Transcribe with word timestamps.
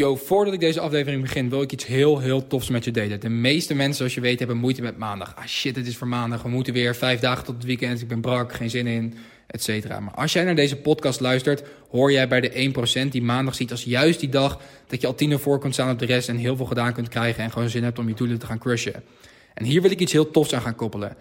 Yo, 0.00 0.16
voordat 0.16 0.54
ik 0.54 0.60
deze 0.60 0.80
aflevering 0.80 1.22
begin, 1.22 1.50
wil 1.50 1.62
ik 1.62 1.72
iets 1.72 1.86
heel, 1.86 2.18
heel 2.18 2.46
tofs 2.46 2.68
met 2.68 2.84
je 2.84 2.90
delen. 2.90 3.20
De 3.20 3.28
meeste 3.28 3.74
mensen, 3.74 3.96
zoals 3.96 4.14
je 4.14 4.20
weet, 4.20 4.38
hebben 4.38 4.56
moeite 4.56 4.82
met 4.82 4.98
maandag. 4.98 5.36
Ah 5.36 5.46
shit, 5.46 5.76
het 5.76 5.86
is 5.86 5.96
voor 5.96 6.08
maandag. 6.08 6.42
We 6.42 6.48
moeten 6.48 6.72
weer 6.72 6.94
vijf 6.94 7.20
dagen 7.20 7.44
tot 7.44 7.54
het 7.54 7.64
weekend. 7.64 8.00
Ik 8.00 8.08
ben 8.08 8.20
brak, 8.20 8.52
geen 8.52 8.70
zin 8.70 8.86
in, 8.86 9.14
et 9.46 9.62
cetera. 9.62 10.00
Maar 10.00 10.14
als 10.14 10.32
jij 10.32 10.44
naar 10.44 10.54
deze 10.54 10.76
podcast 10.76 11.20
luistert, 11.20 11.62
hoor 11.90 12.12
jij 12.12 12.28
bij 12.28 12.40
de 12.40 12.72
1% 13.04 13.08
die 13.08 13.22
maandag 13.22 13.54
ziet 13.54 13.70
als 13.70 13.84
juist 13.84 14.20
die 14.20 14.28
dag 14.28 14.60
dat 14.86 15.00
je 15.00 15.06
al 15.06 15.14
tien 15.14 15.38
voor 15.38 15.58
kunt 15.58 15.74
staan 15.74 15.90
op 15.90 15.98
de 15.98 16.06
rest 16.06 16.28
en 16.28 16.36
heel 16.36 16.56
veel 16.56 16.66
gedaan 16.66 16.92
kunt 16.92 17.08
krijgen 17.08 17.44
en 17.44 17.50
gewoon 17.50 17.68
zin 17.68 17.84
hebt 17.84 17.98
om 17.98 18.08
je 18.08 18.14
doelen 18.14 18.38
te 18.38 18.46
gaan 18.46 18.58
crushen. 18.58 19.02
En 19.54 19.64
hier 19.64 19.82
wil 19.82 19.90
ik 19.90 20.00
iets 20.00 20.12
heel 20.12 20.30
tofs 20.30 20.54
aan 20.54 20.62
gaan 20.62 20.76
koppelen. 20.76 21.16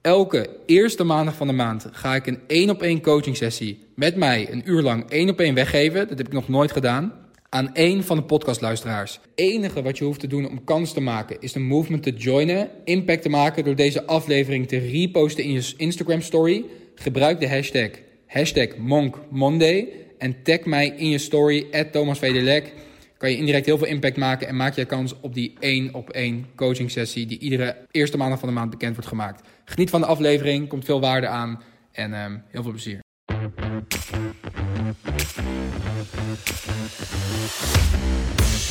Elke 0.00 0.50
eerste 0.66 1.04
maandag 1.04 1.34
van 1.34 1.46
de 1.46 1.52
maand 1.52 1.88
ga 1.92 2.14
ik 2.14 2.26
een 2.26 2.40
één 2.46 2.70
op 2.70 2.82
één 2.82 3.00
coaching 3.00 3.36
sessie 3.36 3.86
met 3.94 4.16
mij 4.16 4.52
een 4.52 4.62
uur 4.64 4.82
lang 4.82 5.10
één 5.10 5.30
op 5.30 5.40
één 5.40 5.54
weggeven. 5.54 6.08
Dat 6.08 6.18
heb 6.18 6.26
ik 6.26 6.32
nog 6.32 6.48
nooit 6.48 6.72
gedaan 6.72 7.22
aan 7.54 7.74
één 7.74 8.04
van 8.04 8.16
de 8.16 8.22
podcastluisteraars. 8.22 9.12
Het 9.12 9.22
enige 9.34 9.82
wat 9.82 9.98
je 9.98 10.04
hoeft 10.04 10.20
te 10.20 10.26
doen 10.26 10.48
om 10.48 10.64
kans 10.64 10.92
te 10.92 11.00
maken 11.00 11.36
is 11.40 11.52
de 11.52 11.60
movement 11.60 12.02
te 12.02 12.10
joinen, 12.10 12.70
impact 12.84 13.22
te 13.22 13.28
maken 13.28 13.64
door 13.64 13.74
deze 13.74 14.04
aflevering 14.04 14.68
te 14.68 14.78
reposten 14.78 15.44
in 15.44 15.52
je 15.52 15.74
Instagram 15.76 16.20
story. 16.20 16.64
Gebruik 16.94 17.40
de 17.40 17.48
hashtag, 17.48 17.90
hashtag 18.26 18.76
MonkMonday 18.76 19.88
en 20.18 20.42
tag 20.42 20.64
mij 20.64 20.94
in 20.96 21.08
je 21.08 21.18
story, 21.18 21.66
Thomas 21.90 22.18
Kan 22.18 23.30
je 23.30 23.36
indirect 23.36 23.66
heel 23.66 23.78
veel 23.78 23.86
impact 23.86 24.16
maken 24.16 24.48
en 24.48 24.56
maak 24.56 24.74
je 24.74 24.84
kans 24.84 25.20
op 25.20 25.34
die 25.34 25.54
één 25.58 25.94
op 25.94 26.10
één 26.10 26.46
coaching 26.56 26.90
sessie 26.90 27.26
die 27.26 27.38
iedere 27.38 27.76
eerste 27.90 28.16
maandag 28.16 28.38
van 28.38 28.48
de 28.48 28.54
maand 28.54 28.70
bekend 28.70 28.94
wordt 28.94 29.08
gemaakt. 29.08 29.48
Geniet 29.64 29.90
van 29.90 30.00
de 30.00 30.06
aflevering, 30.06 30.68
komt 30.68 30.84
veel 30.84 31.00
waarde 31.00 31.26
aan 31.26 31.62
en 31.92 32.14
um, 32.14 32.42
heel 32.48 32.62
veel 32.62 32.70
plezier. 32.70 33.03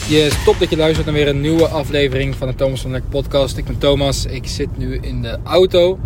Yes, 0.07 0.43
top 0.43 0.59
dat 0.59 0.69
je 0.69 0.77
luistert 0.77 1.05
naar 1.05 1.15
weer 1.15 1.27
een 1.27 1.41
nieuwe 1.41 1.67
aflevering 1.67 2.35
van 2.35 2.47
de 2.47 2.55
Thomas 2.55 2.81
van 2.81 2.91
Lek 2.91 3.09
podcast. 3.09 3.57
Ik 3.57 3.65
ben 3.65 3.77
Thomas, 3.77 4.25
ik 4.25 4.47
zit 4.47 4.77
nu 4.77 4.97
in 5.01 5.21
de 5.21 5.37
auto. 5.43 5.99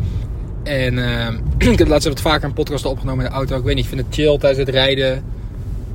En 0.64 0.94
uh, 0.94 1.28
ik 1.72 1.78
heb 1.78 1.88
laatst 1.88 2.08
wat 2.08 2.22
vaker 2.22 2.48
een 2.48 2.54
podcast 2.54 2.86
opgenomen 2.86 3.26
in 3.26 3.30
de 3.32 3.36
auto. 3.36 3.58
Ik 3.58 3.64
weet 3.64 3.76
niet, 3.76 3.84
ik 3.84 3.90
vind 3.90 4.06
het 4.06 4.16
chill 4.16 4.38
tijdens 4.38 4.66
het 4.66 4.70
rijden. 4.70 5.24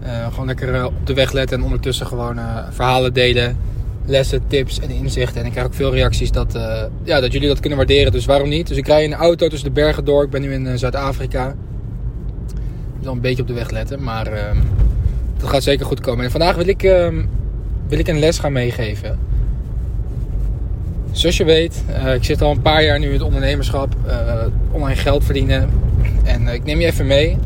Uh, 0.04 0.26
gewoon 0.26 0.46
lekker 0.46 0.74
uh, 0.74 0.84
op 0.84 1.06
de 1.06 1.14
weg 1.14 1.32
letten 1.32 1.58
en 1.58 1.64
ondertussen 1.64 2.06
gewoon 2.06 2.36
uh, 2.36 2.58
verhalen 2.70 3.12
delen. 3.12 3.56
Lessen, 4.06 4.42
tips 4.46 4.80
en 4.80 4.90
inzichten. 4.90 5.40
En 5.40 5.46
ik 5.46 5.52
krijg 5.52 5.66
ook 5.66 5.74
veel 5.74 5.94
reacties 5.94 6.30
dat, 6.30 6.58
ja, 7.04 7.20
dat 7.20 7.32
jullie 7.32 7.48
dat 7.48 7.60
kunnen 7.60 7.78
waarderen. 7.78 8.12
Dus 8.12 8.24
waarom 8.24 8.48
niet? 8.48 8.66
Dus 8.66 8.76
ik 8.76 8.86
rij 8.86 9.04
in 9.04 9.10
de 9.10 9.16
auto 9.16 9.48
tussen 9.48 9.68
de 9.68 9.74
bergen 9.74 10.04
door. 10.04 10.24
Ik 10.24 10.30
ben 10.30 10.40
nu 10.40 10.52
in 10.52 10.78
Zuid-Afrika. 10.78 11.54
Wel 13.02 13.12
een 13.12 13.20
beetje 13.20 13.42
op 13.42 13.48
de 13.48 13.54
weg 13.54 13.70
letten, 13.70 14.02
maar 14.02 14.26
ehm, 14.26 14.56
dat 15.36 15.48
gaat 15.48 15.62
zeker 15.62 15.86
goed 15.86 16.00
komen. 16.00 16.24
En 16.24 16.30
vandaag 16.30 16.56
wil 16.56 16.68
ik 16.68 16.82
ehm, 16.82 17.22
wil 17.88 17.98
ik 17.98 18.08
een 18.08 18.18
les 18.18 18.38
gaan 18.38 18.52
meegeven. 18.52 19.18
Zoals 21.10 21.36
je 21.36 21.44
weet, 21.44 21.84
uh, 22.04 22.14
ik 22.14 22.24
zit 22.24 22.42
al 22.42 22.50
een 22.50 22.62
paar 22.62 22.84
jaar 22.84 22.98
nu 22.98 23.06
in 23.06 23.12
het 23.12 23.22
ondernemerschap, 23.22 23.94
uh, 24.06 24.34
online 24.70 25.00
geld 25.00 25.24
verdienen. 25.24 25.70
En 26.24 26.42
uh, 26.42 26.54
ik 26.54 26.64
neem 26.64 26.80
je 26.80 26.86
even 26.86 27.06
mee, 27.06 27.38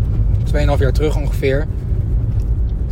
2,5 0.52 0.52
jaar 0.78 0.92
terug 0.92 1.16
ongeveer. 1.16 1.66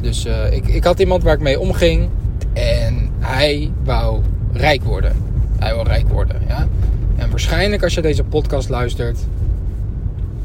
Dus 0.00 0.26
ik, 0.50 0.66
ik 0.66 0.84
had 0.84 1.00
iemand 1.00 1.22
waar 1.22 1.34
ik 1.34 1.40
mee 1.40 1.60
omging 1.60 2.08
en 2.52 3.10
hij 3.18 3.70
wou 3.84 4.20
rijk 4.52 4.82
worden. 4.82 5.16
Hij 5.58 5.74
wou 5.74 5.88
rijk 5.88 6.08
worden, 6.08 6.36
ja. 6.48 6.66
En 7.16 7.30
waarschijnlijk 7.30 7.82
als 7.82 7.94
je 7.94 8.02
deze 8.02 8.24
podcast 8.24 8.68
luistert, 8.68 9.18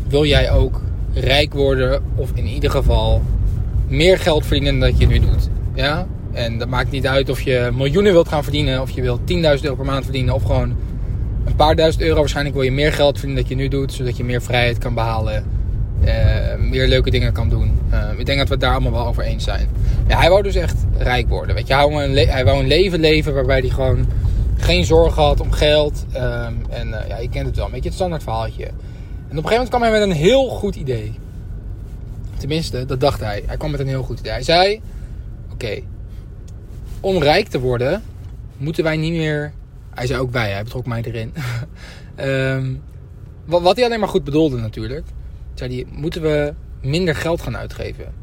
wil 0.07 0.25
jij 0.25 0.51
ook 0.51 0.81
rijk 1.13 1.53
worden 1.53 2.03
of 2.15 2.31
in 2.33 2.45
ieder 2.45 2.71
geval 2.71 3.21
meer 3.87 4.17
geld 4.17 4.45
verdienen 4.45 4.79
dan 4.79 4.89
dat 4.89 4.99
je 4.99 5.07
nu 5.07 5.19
doet. 5.19 5.49
Ja? 5.73 6.07
En 6.31 6.57
dat 6.57 6.67
maakt 6.67 6.91
niet 6.91 7.07
uit 7.07 7.29
of 7.29 7.41
je 7.41 7.69
miljoenen 7.73 8.11
wilt 8.11 8.27
gaan 8.27 8.43
verdienen, 8.43 8.81
of 8.81 8.89
je 8.89 9.01
wilt 9.01 9.19
10.000 9.19 9.25
euro 9.35 9.75
per 9.75 9.85
maand 9.85 10.03
verdienen, 10.03 10.33
of 10.33 10.43
gewoon 10.43 10.75
een 11.45 11.55
paar 11.55 11.75
duizend 11.75 12.03
euro. 12.03 12.19
Waarschijnlijk 12.19 12.55
wil 12.55 12.63
je 12.63 12.71
meer 12.71 12.93
geld 12.93 13.17
verdienen 13.17 13.41
dat 13.41 13.51
je 13.51 13.57
nu 13.57 13.67
doet, 13.67 13.93
zodat 13.93 14.17
je 14.17 14.23
meer 14.23 14.41
vrijheid 14.41 14.77
kan 14.77 14.93
behalen, 14.93 15.45
uh, 16.05 16.11
meer 16.59 16.87
leuke 16.87 17.09
dingen 17.09 17.33
kan 17.33 17.49
doen. 17.49 17.79
Uh, 17.93 18.19
ik 18.19 18.25
denk 18.25 18.37
dat 18.37 18.47
we 18.47 18.53
het 18.53 18.63
daar 18.63 18.71
allemaal 18.71 18.91
wel 18.91 19.07
over 19.07 19.23
eens 19.23 19.43
zijn. 19.43 19.67
Ja, 20.07 20.19
hij 20.19 20.29
wou 20.29 20.43
dus 20.43 20.55
echt 20.55 20.85
rijk 20.97 21.29
worden. 21.29 21.55
Weet 21.55 21.67
je, 21.67 21.73
hij 21.73 21.87
wou 21.89 22.03
een, 22.03 22.27
hij 22.27 22.45
wou 22.45 22.59
een 22.59 22.67
leven 22.67 22.99
leven 22.99 23.33
waarbij 23.33 23.59
hij 23.59 23.69
gewoon 23.69 24.07
geen 24.57 24.85
zorgen 24.85 25.23
had 25.23 25.39
om 25.39 25.51
geld. 25.51 26.05
Um, 26.13 26.61
en 26.69 26.87
uh, 26.87 27.07
ja, 27.07 27.17
je 27.17 27.29
kent 27.29 27.45
het 27.45 27.55
wel, 27.55 27.65
een 27.65 27.71
beetje 27.71 27.87
het 27.87 27.97
standaard 27.97 28.23
verhaaltje. 28.23 28.67
En 29.29 29.37
op 29.37 29.43
een 29.43 29.49
gegeven 29.49 29.49
moment 29.51 29.69
kwam 29.69 29.81
hij 29.81 29.91
met 29.91 30.01
een 30.01 30.23
heel 30.23 30.49
goed 30.49 30.75
idee. 30.75 31.13
Tenminste, 32.37 32.85
dat 32.85 32.99
dacht 32.99 33.19
hij. 33.19 33.43
Hij 33.45 33.57
kwam 33.57 33.71
met 33.71 33.79
een 33.79 33.87
heel 33.87 34.03
goed 34.03 34.19
idee. 34.19 34.31
Hij 34.31 34.43
zei: 34.43 34.81
Oké, 35.51 35.81
om 36.99 37.23
rijk 37.23 37.47
te 37.47 37.59
worden, 37.59 38.03
moeten 38.57 38.83
wij 38.83 38.97
niet 38.97 39.13
meer. 39.13 39.53
Hij 39.89 40.07
zei 40.07 40.19
ook 40.19 40.31
wij, 40.31 40.51
hij 40.51 40.63
betrok 40.63 40.85
mij 40.85 41.01
erin. 41.01 41.33
wat, 43.45 43.61
wat, 43.61 43.75
hij 43.75 43.85
alleen 43.85 43.99
maar 43.99 44.09
goed 44.09 44.23
bedoelde 44.23 44.57
natuurlijk. 44.57 45.05
Zei 45.53 45.75
hij, 45.75 45.85
moeten 45.91 46.21
we 46.21 46.53
minder 46.81 47.15
geld 47.15 47.41
gaan 47.41 47.57
uitgeven. 47.57 48.13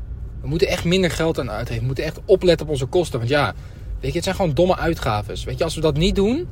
We 0.40 0.48
moeten 0.48 0.68
echt 0.68 0.84
minder 0.84 1.10
geld 1.10 1.38
aan 1.38 1.50
uitgeven. 1.50 1.80
We 1.80 1.86
moeten 1.86 2.04
echt 2.04 2.20
opletten 2.24 2.66
op 2.66 2.72
onze 2.72 2.86
kosten. 2.86 3.18
Want 3.18 3.30
ja, 3.30 3.54
weet 4.00 4.10
je, 4.10 4.16
het 4.16 4.24
zijn 4.24 4.36
gewoon 4.36 4.54
domme 4.54 4.76
uitgaven. 4.76 5.36
Weet 5.44 5.58
je, 5.58 5.64
als 5.64 5.74
we 5.74 5.80
dat 5.80 5.96
niet 5.96 6.14
doen, 6.14 6.48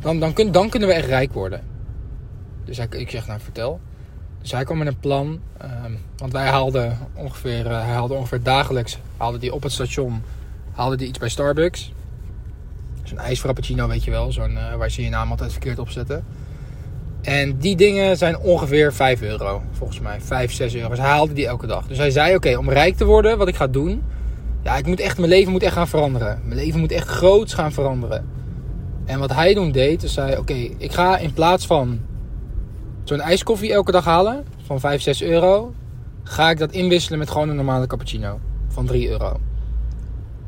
dan, 0.00 0.20
dan, 0.20 0.32
kun, 0.32 0.52
dan 0.52 0.68
kunnen 0.68 0.88
we 0.88 0.94
echt 0.94 1.08
rijk 1.08 1.32
worden. 1.32 1.60
Dus 2.66 2.76
hij, 2.76 2.86
ik 2.90 3.10
zeg, 3.10 3.26
nou 3.26 3.40
vertel. 3.40 3.80
Dus 4.40 4.52
hij 4.52 4.64
kwam 4.64 4.78
met 4.78 4.86
een 4.86 4.98
plan. 4.98 5.40
Um, 5.62 5.98
want 6.16 6.32
wij 6.32 6.46
haalden 6.46 6.98
ongeveer, 7.14 7.66
uh, 7.66 7.82
hij 7.82 7.92
haalde 7.92 8.14
ongeveer 8.14 8.42
dagelijks 8.42 8.98
haalde 9.16 9.38
die 9.38 9.54
op 9.54 9.62
het 9.62 9.72
station 9.72 10.22
haalde 10.72 10.96
die 10.96 11.08
iets 11.08 11.18
bij 11.18 11.28
Starbucks. 11.28 11.92
Zo'n 13.02 13.18
ijsfrappuccino, 13.18 13.88
weet 13.88 14.04
je 14.04 14.10
wel. 14.10 14.32
Zo'n, 14.32 14.52
uh, 14.52 14.74
waar 14.74 14.90
ze 14.90 15.02
je 15.02 15.08
naam 15.08 15.30
altijd 15.30 15.52
verkeerd 15.52 15.78
op 15.78 15.90
zetten. 15.90 16.24
En 17.22 17.58
die 17.58 17.76
dingen 17.76 18.16
zijn 18.16 18.38
ongeveer 18.38 18.92
5 18.92 19.22
euro, 19.22 19.62
volgens 19.72 20.00
mij. 20.00 20.20
5, 20.20 20.52
6 20.52 20.74
euro. 20.74 20.88
Dus 20.88 20.98
hij 20.98 21.08
haalde 21.08 21.32
die 21.32 21.46
elke 21.46 21.66
dag. 21.66 21.86
Dus 21.86 21.98
hij 21.98 22.10
zei, 22.10 22.34
oké, 22.34 22.56
om 22.56 22.70
rijk 22.70 22.96
te 22.96 23.04
worden, 23.04 23.38
wat 23.38 23.48
ik 23.48 23.56
ga 23.56 23.66
doen... 23.66 24.02
Ja, 24.62 24.76
ik 24.76 24.86
moet 24.86 25.00
echt, 25.00 25.18
mijn 25.18 25.28
leven 25.28 25.52
moet 25.52 25.62
echt 25.62 25.72
gaan 25.72 25.88
veranderen. 25.88 26.40
Mijn 26.44 26.60
leven 26.60 26.80
moet 26.80 26.92
echt 26.92 27.08
groots 27.08 27.54
gaan 27.54 27.72
veranderen. 27.72 28.26
En 29.04 29.18
wat 29.18 29.32
hij 29.32 29.54
toen 29.54 29.72
deed, 29.72 30.00
dus 30.00 30.12
zei, 30.12 30.36
oké, 30.36 30.68
ik 30.78 30.92
ga 30.92 31.18
in 31.18 31.32
plaats 31.32 31.66
van 31.66 32.00
zo'n 33.08 33.20
ijskoffie 33.20 33.72
elke 33.72 33.92
dag 33.92 34.04
halen... 34.04 34.44
van 34.66 34.80
5, 34.80 35.02
6 35.02 35.22
euro... 35.22 35.74
ga 36.22 36.50
ik 36.50 36.58
dat 36.58 36.72
inwisselen 36.72 37.18
met 37.18 37.30
gewoon 37.30 37.48
een 37.48 37.56
normale 37.56 37.86
cappuccino 37.86 38.38
van 38.68 38.86
3 38.86 39.08
euro. 39.08 39.40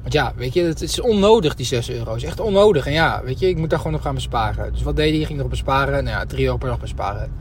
Want 0.00 0.12
ja, 0.12 0.32
weet 0.36 0.54
je, 0.54 0.62
het 0.62 0.82
is 0.82 1.00
onnodig 1.00 1.54
die 1.54 1.66
6 1.66 1.90
euro. 1.90 2.12
Het 2.12 2.22
is 2.22 2.28
echt 2.28 2.40
onnodig. 2.40 2.86
En 2.86 2.92
ja, 2.92 3.22
weet 3.24 3.38
je, 3.38 3.48
ik 3.48 3.58
moet 3.58 3.70
daar 3.70 3.78
gewoon 3.78 3.94
op 3.94 4.00
gaan 4.00 4.14
besparen. 4.14 4.72
Dus 4.72 4.82
wat 4.82 4.96
deed 4.96 5.14
hij? 5.16 5.24
Ging 5.24 5.38
erop 5.38 5.50
besparen. 5.50 6.04
Nou 6.04 6.16
ja, 6.16 6.26
3 6.26 6.44
euro 6.44 6.56
per 6.56 6.68
dag 6.68 6.80
besparen. 6.80 7.32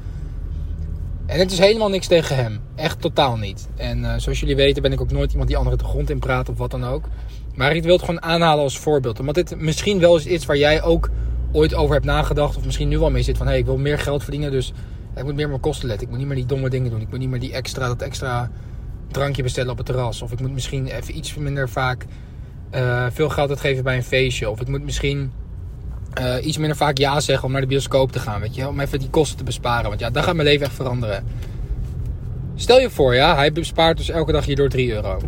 En 1.26 1.40
het 1.40 1.52
is 1.52 1.60
helemaal 1.60 1.90
niks 1.90 2.08
tegen 2.08 2.36
hem. 2.36 2.60
Echt 2.76 3.02
totaal 3.02 3.36
niet. 3.36 3.68
En 3.76 4.00
uh, 4.00 4.14
zoals 4.18 4.40
jullie 4.40 4.56
weten 4.56 4.82
ben 4.82 4.92
ik 4.92 5.02
ook 5.02 5.12
nooit 5.12 5.32
iemand 5.32 5.48
die 5.48 5.58
anderen 5.58 5.80
de 5.80 5.86
grond 5.86 6.10
in 6.10 6.20
praat 6.20 6.50
of 6.50 6.58
wat 6.58 6.72
dan 6.72 6.86
ook. 6.86 7.06
Maar 7.56 7.76
ik 7.76 7.84
wil 7.84 7.94
het 7.94 8.06
gewoon 8.06 8.22
aanhalen 8.22 8.64
als 8.64 8.80
voorbeeld. 8.80 9.20
Omdat 9.20 9.36
dit 9.36 9.60
misschien 9.60 10.00
wel 10.00 10.14
eens 10.16 10.26
iets 10.26 10.46
waar 10.46 10.58
jij 10.58 10.84
ook 10.84 11.10
ooit 11.52 11.74
over 11.74 11.94
hebt 11.94 12.06
nagedacht. 12.06 12.58
Of 12.58 12.66
misschien 12.66 12.88
nu 12.88 13.00
wel 13.00 13.12
mee 13.12 13.24
zit 13.24 13.38
van... 13.38 13.46
Hé, 13.46 13.52
hey, 13.52 13.62
ik 13.62 13.66
wil 13.66 13.78
meer 13.78 14.00
geld 14.00 14.24
verdienen. 14.24 14.52
Dus 14.52 14.74
ik 15.18 15.24
moet 15.24 15.36
meer 15.36 15.44
op 15.44 15.50
mijn 15.50 15.62
kosten 15.62 15.88
letten. 15.88 16.04
Ik 16.06 16.10
moet 16.10 16.20
niet 16.20 16.28
meer 16.28 16.38
die 16.38 16.46
domme 16.46 16.70
dingen 16.70 16.92
doen. 16.92 17.02
Ik 17.02 17.10
moet 17.10 17.20
niet 17.20 17.30
meer 17.30 17.40
die 17.40 17.54
extra, 17.54 17.88
dat 17.88 18.02
extra 18.02 18.52
drankje 19.12 19.44
bestellen 19.44 19.72
op 19.72 19.78
het 19.78 19.86
terras. 19.86 20.22
Of 20.22 20.32
ik 20.32 20.40
moet 20.40 20.52
misschien 20.54 20.88
even 20.88 21.18
iets 21.18 21.36
minder 21.36 21.70
vaak 21.70 22.06
uh, 22.76 23.06
veel 23.12 23.30
geld 23.30 23.50
uitgeven 23.50 23.84
bij 23.84 23.96
een 23.96 24.04
feestje. 24.04 24.50
Of 24.50 24.62
ik 24.62 24.68
moet 24.68 24.84
misschien 24.84 25.32
uh, 26.20 26.46
iets 26.46 26.58
minder 26.58 26.78
vaak 26.78 26.98
ja 26.98 27.20
zeggen 27.20 27.46
om 27.46 27.52
naar 27.52 27.62
de 27.62 27.68
bioscoop 27.68 28.12
te 28.12 28.20
gaan. 28.20 28.40
Weet 28.40 28.56
je? 28.56 28.68
Om 28.68 28.80
even 28.80 29.00
die 29.00 29.10
kosten 29.10 29.38
te 29.38 29.44
besparen. 29.44 29.88
Want 29.90 30.00
ja, 30.00 30.10
dan 30.10 30.24
gaat 30.24 30.36
mijn 30.36 30.48
leven 30.48 30.66
echt 30.66 30.76
veranderen. 30.76 31.24
Stel 32.56 32.80
je 32.80 32.90
voor, 32.90 33.16
ja, 33.16 33.36
hij 33.36 33.52
bespaart 33.52 33.98
dus 33.98 34.10
elke 34.10 34.32
dag 34.32 34.46
hierdoor 34.46 34.70
3 34.70 34.94
euro. 34.94 35.20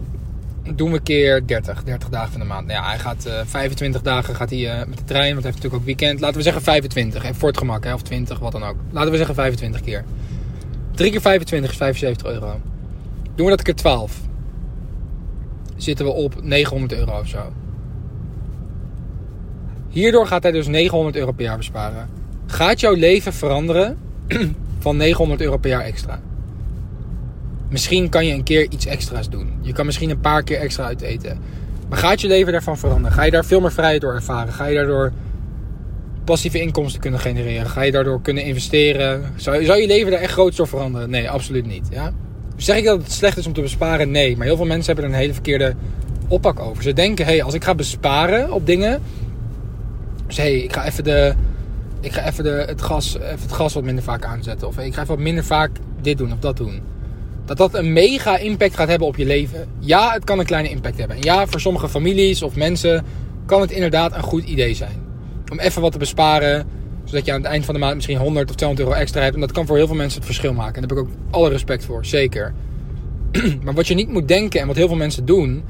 Doen 0.75 0.91
we 0.91 0.99
keer 0.99 1.47
30, 1.47 1.83
30 1.83 2.09
dagen 2.09 2.31
van 2.31 2.39
de 2.39 2.45
maand. 2.45 2.67
Nou 2.67 2.79
ja, 2.79 2.87
hij 2.87 2.99
gaat 2.99 3.25
uh, 3.27 3.33
25 3.45 4.01
dagen 4.01 4.35
gaat 4.35 4.49
hij, 4.49 4.85
met 4.87 4.97
de 4.97 5.03
trein, 5.03 5.33
want 5.33 5.43
hij 5.43 5.51
heeft 5.51 5.63
natuurlijk 5.63 5.73
ook 5.73 5.85
weekend. 5.85 6.19
Laten 6.19 6.37
we 6.37 6.43
zeggen 6.43 6.61
25, 6.61 7.23
even 7.23 7.35
voor 7.35 7.47
het 7.47 7.57
gemak, 7.57 7.83
hè, 7.83 7.93
of 7.93 8.01
20, 8.01 8.39
wat 8.39 8.51
dan 8.51 8.63
ook. 8.63 8.75
Laten 8.91 9.11
we 9.11 9.17
zeggen 9.17 9.35
25 9.35 9.81
keer. 9.81 10.03
3 10.91 11.11
keer 11.11 11.21
25 11.21 11.71
is 11.71 11.77
75 11.77 12.27
euro. 12.27 12.61
Doen 13.35 13.45
we 13.45 13.51
dat 13.51 13.61
keer 13.61 13.75
12 13.75 14.19
zitten 15.81 16.05
we 16.05 16.11
op 16.11 16.43
900 16.43 16.93
euro 16.93 17.19
of 17.19 17.27
zo. 17.27 17.53
Hierdoor 19.89 20.27
gaat 20.27 20.43
hij 20.43 20.51
dus 20.51 20.67
900 20.67 21.15
euro 21.15 21.31
per 21.31 21.45
jaar 21.45 21.57
besparen. 21.57 22.09
Gaat 22.45 22.79
jouw 22.79 22.93
leven 22.93 23.33
veranderen 23.33 23.97
van 24.79 24.97
900 24.97 25.41
euro 25.41 25.57
per 25.57 25.69
jaar 25.69 25.83
extra? 25.83 26.19
Misschien 27.69 28.09
kan 28.09 28.25
je 28.25 28.33
een 28.33 28.43
keer 28.43 28.67
iets 28.69 28.85
extra's 28.85 29.29
doen. 29.29 29.53
Je 29.61 29.73
kan 29.73 29.85
misschien 29.85 30.09
een 30.09 30.19
paar 30.19 30.43
keer 30.43 30.57
extra 30.57 30.83
uit 30.83 31.01
eten. 31.01 31.39
Maar 31.89 31.97
gaat 31.97 32.21
je 32.21 32.27
leven 32.27 32.51
daarvan 32.51 32.77
veranderen? 32.77 33.11
Ga 33.11 33.23
je 33.23 33.31
daar 33.31 33.45
veel 33.45 33.59
meer 33.59 33.71
vrijheid 33.71 34.01
door 34.01 34.13
ervaren? 34.13 34.53
Ga 34.53 34.65
je 34.65 34.75
daardoor 34.75 35.11
passieve 36.23 36.61
inkomsten 36.61 37.01
kunnen 37.01 37.19
genereren? 37.19 37.69
Ga 37.69 37.81
je 37.81 37.91
daardoor 37.91 38.21
kunnen 38.21 38.43
investeren? 38.43 39.23
Zou, 39.35 39.61
je 39.61 39.87
leven 39.87 40.11
daar 40.11 40.19
echt 40.19 40.31
groot 40.31 40.55
door 40.55 40.67
veranderen? 40.67 41.09
Nee, 41.09 41.29
absoluut 41.29 41.65
niet. 41.65 41.87
Ja? 41.91 42.11
Zeg 42.55 42.77
ik 42.77 42.83
dat 42.83 43.01
het 43.01 43.11
slecht 43.11 43.37
is 43.37 43.47
om 43.47 43.53
te 43.53 43.61
besparen? 43.61 44.11
Nee. 44.11 44.37
Maar 44.37 44.45
heel 44.45 44.55
veel 44.55 44.65
mensen 44.65 44.85
hebben 44.85 45.03
er 45.03 45.09
een 45.11 45.19
hele 45.19 45.33
verkeerde 45.33 45.75
oppak 46.27 46.59
over. 46.59 46.83
Ze 46.83 46.93
denken, 46.93 47.25
hé, 47.25 47.31
hey, 47.31 47.43
als 47.43 47.53
ik 47.53 47.63
ga 47.63 47.75
besparen 47.75 48.51
op 48.51 48.65
dingen. 48.65 49.01
Dus 50.27 50.37
hé, 50.37 50.43
hey, 50.43 50.59
ik 50.59 50.73
ga 50.73 50.85
even, 50.85 51.03
de, 51.03 51.33
ik 52.01 52.11
ga 52.11 52.27
even, 52.27 52.43
de, 52.43 52.49
het, 52.49 52.81
gas, 52.81 53.15
even 53.15 53.41
het 53.41 53.51
gas 53.51 53.73
wat 53.73 53.83
minder 53.83 54.03
vaak 54.03 54.25
aanzetten. 54.25 54.67
Of 54.67 54.77
ik 54.77 54.93
ga 54.93 55.01
even 55.01 55.15
wat 55.15 55.23
minder 55.23 55.43
vaak 55.43 55.71
dit 56.01 56.17
doen 56.17 56.31
of 56.31 56.39
dat 56.39 56.57
doen. 56.57 56.81
Dat 57.49 57.57
dat 57.57 57.73
een 57.73 57.93
mega 57.93 58.37
impact 58.37 58.75
gaat 58.75 58.87
hebben 58.87 59.07
op 59.07 59.17
je 59.17 59.25
leven. 59.25 59.67
Ja, 59.79 60.11
het 60.11 60.23
kan 60.23 60.39
een 60.39 60.45
kleine 60.45 60.69
impact 60.69 60.97
hebben. 60.97 61.17
En 61.17 61.23
ja, 61.23 61.47
voor 61.47 61.59
sommige 61.59 61.89
families 61.89 62.43
of 62.43 62.55
mensen 62.55 63.05
kan 63.45 63.61
het 63.61 63.71
inderdaad 63.71 64.15
een 64.15 64.23
goed 64.23 64.43
idee 64.43 64.73
zijn. 64.73 65.01
Om 65.51 65.59
even 65.59 65.81
wat 65.81 65.91
te 65.91 65.97
besparen. 65.97 66.67
Zodat 67.03 67.25
je 67.25 67.31
aan 67.31 67.41
het 67.41 67.51
eind 67.51 67.65
van 67.65 67.73
de 67.73 67.79
maand 67.79 67.95
misschien 67.95 68.17
100 68.17 68.49
of 68.49 68.55
200 68.55 68.87
euro 68.87 69.01
extra 69.01 69.21
hebt. 69.21 69.33
En 69.33 69.41
dat 69.41 69.51
kan 69.51 69.65
voor 69.65 69.77
heel 69.77 69.87
veel 69.87 69.95
mensen 69.95 70.17
het 70.17 70.25
verschil 70.25 70.53
maken. 70.53 70.81
En 70.81 70.87
daar 70.87 70.97
heb 70.97 71.07
ik 71.07 71.13
ook 71.13 71.19
alle 71.31 71.49
respect 71.49 71.85
voor, 71.85 72.05
zeker. 72.05 72.53
maar 73.63 73.73
wat 73.73 73.87
je 73.87 73.93
niet 73.93 74.09
moet 74.09 74.27
denken 74.27 74.61
en 74.61 74.67
wat 74.67 74.75
heel 74.75 74.87
veel 74.87 74.97
mensen 74.97 75.25
doen, 75.25 75.63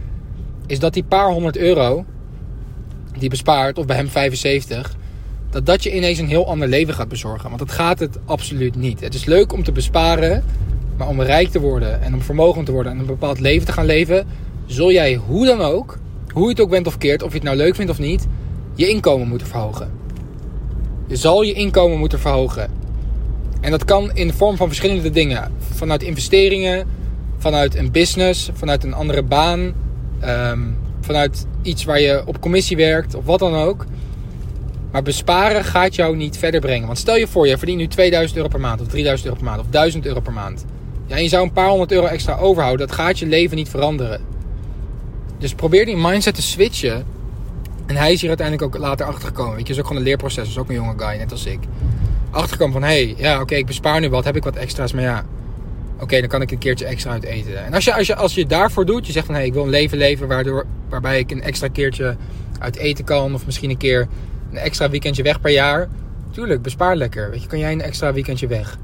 is 0.68 0.80
dat 0.80 0.94
die 0.94 1.04
paar 1.04 1.32
honderd 1.32 1.58
euro 1.58 2.06
die 3.18 3.30
bespaart, 3.30 3.78
of 3.78 3.86
bij 3.86 3.96
hem 3.96 4.10
75, 4.10 4.96
dat 5.50 5.66
dat 5.66 5.84
je 5.84 5.96
ineens 5.96 6.20
een 6.20 6.28
heel 6.28 6.48
ander 6.48 6.68
leven 6.68 6.94
gaat 6.94 7.08
bezorgen. 7.08 7.48
Want 7.48 7.60
dat 7.60 7.72
gaat 7.72 8.00
het 8.00 8.18
absoluut 8.26 8.76
niet. 8.76 9.00
Het 9.00 9.14
is 9.14 9.26
leuk 9.26 9.54
om 9.54 9.64
te 9.64 9.72
besparen, 9.72 10.44
maar 11.00 11.08
om 11.08 11.22
rijk 11.22 11.50
te 11.50 11.60
worden 11.60 12.02
en 12.02 12.14
om 12.14 12.22
vermogen 12.22 12.64
te 12.64 12.72
worden 12.72 12.92
en 12.92 13.00
een 13.00 13.06
bepaald 13.06 13.40
leven 13.40 13.66
te 13.66 13.72
gaan 13.72 13.86
leven, 13.86 14.28
zul 14.66 14.92
jij 14.92 15.16
hoe 15.16 15.46
dan 15.46 15.62
ook, 15.62 15.98
hoe 16.34 16.44
je 16.44 16.50
het 16.50 16.60
ook 16.60 16.70
bent 16.70 16.88
of 16.88 16.98
keert, 16.98 17.22
of 17.22 17.30
je 17.30 17.36
het 17.36 17.44
nou 17.44 17.58
leuk 17.58 17.76
vindt 17.76 17.92
of 17.92 18.00
niet, 18.00 18.28
je 18.76 18.90
inkomen 18.90 19.28
moeten 19.28 19.48
verhogen. 19.48 19.92
Je 21.08 21.16
zal 21.16 21.42
je 21.42 21.54
inkomen 21.54 21.98
moeten 21.98 22.20
verhogen. 22.20 22.72
En 23.62 23.72
dat 23.72 23.86
kan 23.86 24.12
in 24.14 24.28
de 24.28 24.34
vorm 24.34 24.58
van 24.58 24.68
verschillende 24.68 25.10
dingen. 25.10 25.52
Vanuit 25.74 26.04
investeringen, 26.04 26.88
vanuit 27.38 27.76
een 27.76 27.92
business, 27.92 28.50
vanuit 28.54 28.84
een 28.84 28.94
andere 28.94 29.24
baan, 29.24 29.74
ehm, 30.20 30.60
vanuit 31.02 31.46
iets 31.62 31.84
waar 31.84 32.00
je 32.00 32.24
op 32.26 32.42
commissie 32.42 32.78
werkt 32.78 33.16
of 33.16 33.26
wat 33.26 33.40
dan 33.40 33.56
ook. 33.56 33.86
Maar 34.92 35.04
besparen 35.04 35.64
gaat 35.64 35.96
jou 35.96 36.16
niet 36.16 36.38
verder 36.38 36.60
brengen. 36.60 36.86
Want 36.86 37.00
stel 37.00 37.18
je 37.18 37.28
voor, 37.28 37.48
je 37.48 37.58
verdient 37.58 37.80
nu 37.80 37.88
2000 37.88 38.38
euro 38.38 38.50
per 38.50 38.60
maand 38.60 38.82
of 38.82 38.88
3000 38.88 39.28
euro 39.28 39.40
per 39.40 39.50
maand 39.50 39.62
of 39.62 39.68
1000 39.70 40.06
euro 40.06 40.20
per 40.20 40.34
maand. 40.34 40.66
Ja, 41.10 41.18
je 41.18 41.28
zou 41.28 41.44
een 41.44 41.52
paar 41.52 41.70
honderd 41.70 41.92
euro 41.92 42.06
extra 42.06 42.38
overhouden. 42.38 42.88
Dat 42.88 42.96
gaat 42.96 43.20
je 43.20 43.26
leven 43.26 43.56
niet 43.56 43.70
veranderen. 43.70 44.22
Dus 45.38 45.54
probeer 45.54 45.86
die 45.86 45.98
mindset 45.98 46.36
te 46.36 46.42
switchen. 46.42 47.06
En 47.86 47.96
hij 47.96 48.14
is 48.14 48.20
hier 48.20 48.30
uiteindelijk 48.30 48.76
ook 48.76 48.82
later 48.82 49.06
achtergekomen. 49.06 49.56
Weet 49.56 49.68
je, 49.68 49.74
is 49.74 49.80
ook 49.80 49.86
gewoon 49.86 50.02
een 50.02 50.08
leerproces. 50.08 50.48
Is 50.48 50.58
ook 50.58 50.70
een 50.70 50.76
jonge 50.76 50.94
guy, 50.98 51.18
net 51.18 51.32
als 51.32 51.46
ik. 51.46 51.60
Achtergekomen 52.32 52.74
van, 52.74 52.84
hé, 52.84 53.04
hey, 53.04 53.16
ja, 53.18 53.42
oké, 53.42 53.56
ik 53.56 53.66
bespaar 53.66 54.00
nu 54.00 54.10
wat. 54.10 54.24
Heb 54.24 54.36
ik 54.36 54.44
wat 54.44 54.56
extra's, 54.56 54.94
maar 54.94 55.04
ja 55.04 55.26
Oké, 56.00 56.20
dan 56.20 56.30
kan 56.30 56.42
ik 56.42 56.52
een 56.52 56.58
keertje 56.58 56.86
extra 56.86 57.12
uit 57.12 57.24
eten. 57.24 57.66
En 57.66 57.74
als 57.74 57.84
je, 57.84 57.94
als 57.94 58.08
je, 58.08 58.16
als 58.16 58.36
je 58.36 58.46
daarvoor 58.46 58.86
doet, 58.86 59.06
je 59.06 59.12
zegt 59.12 59.26
van 59.26 59.36
hé, 59.36 59.40
hey, 59.40 59.50
ik 59.50 59.56
wil 59.56 59.64
een 59.64 59.70
leven 59.70 59.98
leven 59.98 60.28
waardoor, 60.28 60.66
waarbij 60.90 61.20
ik 61.20 61.32
een 61.32 61.42
extra 61.42 61.68
keertje 61.68 62.16
uit 62.60 62.76
eten 62.76 63.06
kan. 63.06 63.34
Of 63.34 63.46
misschien 63.46 63.70
een 63.70 63.78
keer 63.78 64.08
een 64.52 64.58
extra 64.58 64.90
weekendje 64.90 65.24
weg 65.24 65.42
per 65.42 65.52
jaar. 65.52 65.90
Tuurlijk, 66.32 66.62
bespaar 66.62 66.96
lekker. 66.96 67.30
Weet 67.30 67.42
je, 67.42 67.48
kan 67.48 67.60
jij 67.60 67.72
een 67.72 67.82
extra 67.82 68.14
weekendje 68.14 68.48
weg. 68.48 68.78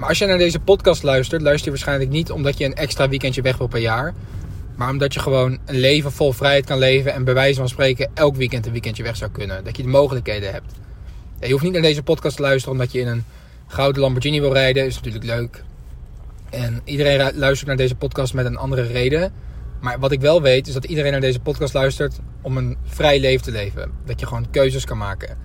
Maar 0.00 0.08
als 0.08 0.18
je 0.18 0.26
naar 0.26 0.38
deze 0.38 0.60
podcast 0.60 1.02
luistert, 1.02 1.42
luister 1.42 1.64
je 1.64 1.70
waarschijnlijk 1.70 2.10
niet 2.10 2.30
omdat 2.30 2.58
je 2.58 2.64
een 2.64 2.74
extra 2.74 3.08
weekendje 3.08 3.42
weg 3.42 3.56
wil 3.56 3.66
per 3.66 3.80
jaar. 3.80 4.14
Maar 4.76 4.90
omdat 4.90 5.14
je 5.14 5.20
gewoon 5.20 5.58
een 5.66 5.78
leven 5.78 6.12
vol 6.12 6.32
vrijheid 6.32 6.66
kan 6.66 6.78
leven 6.78 7.12
en 7.12 7.24
bij 7.24 7.34
wijze 7.34 7.58
van 7.58 7.68
spreken 7.68 8.10
elk 8.14 8.36
weekend 8.36 8.66
een 8.66 8.72
weekendje 8.72 9.02
weg 9.02 9.16
zou 9.16 9.30
kunnen. 9.30 9.64
Dat 9.64 9.76
je 9.76 9.82
de 9.82 9.88
mogelijkheden 9.88 10.52
hebt. 10.52 10.72
je 11.40 11.50
hoeft 11.50 11.62
niet 11.62 11.72
naar 11.72 11.82
deze 11.82 12.02
podcast 12.02 12.36
te 12.36 12.42
luisteren 12.42 12.72
omdat 12.72 12.92
je 12.92 13.00
in 13.00 13.06
een 13.06 13.24
gouden 13.66 14.02
Lamborghini 14.02 14.40
wil 14.40 14.52
rijden. 14.52 14.86
Is 14.86 14.94
natuurlijk 14.94 15.24
leuk. 15.24 15.62
En 16.50 16.80
iedereen 16.84 17.32
luistert 17.34 17.68
naar 17.68 17.76
deze 17.76 17.94
podcast 17.94 18.34
met 18.34 18.46
een 18.46 18.56
andere 18.56 18.82
reden. 18.82 19.32
Maar 19.80 19.98
wat 19.98 20.12
ik 20.12 20.20
wel 20.20 20.42
weet 20.42 20.66
is 20.66 20.74
dat 20.74 20.84
iedereen 20.84 21.12
naar 21.12 21.20
deze 21.20 21.40
podcast 21.40 21.74
luistert 21.74 22.18
om 22.40 22.56
een 22.56 22.76
vrij 22.84 23.20
leven 23.20 23.44
te 23.44 23.50
leven. 23.50 23.90
Dat 24.04 24.20
je 24.20 24.26
gewoon 24.26 24.50
keuzes 24.50 24.84
kan 24.84 24.98
maken. 24.98 25.36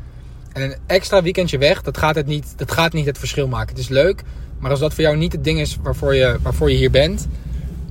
En 0.52 0.62
een 0.62 0.76
extra 0.86 1.22
weekendje 1.22 1.58
weg, 1.58 1.82
dat 1.82 1.98
gaat, 1.98 2.16
het 2.16 2.26
niet, 2.26 2.58
dat 2.58 2.72
gaat 2.72 2.94
niet 2.94 3.06
het 3.06 3.18
verschil 3.18 3.48
maken. 3.48 3.70
Het 3.70 3.84
is 3.84 3.90
leuk, 3.90 4.24
maar 4.66 4.74
als 4.74 4.84
dat 4.84 4.94
voor 4.94 5.04
jou 5.04 5.18
niet 5.18 5.32
het 5.32 5.44
ding 5.44 5.60
is 5.60 5.78
waarvoor 5.82 6.16
je, 6.16 6.38
waarvoor 6.42 6.72
je 6.72 6.78
hier 6.78 6.92
bent, 6.92 7.28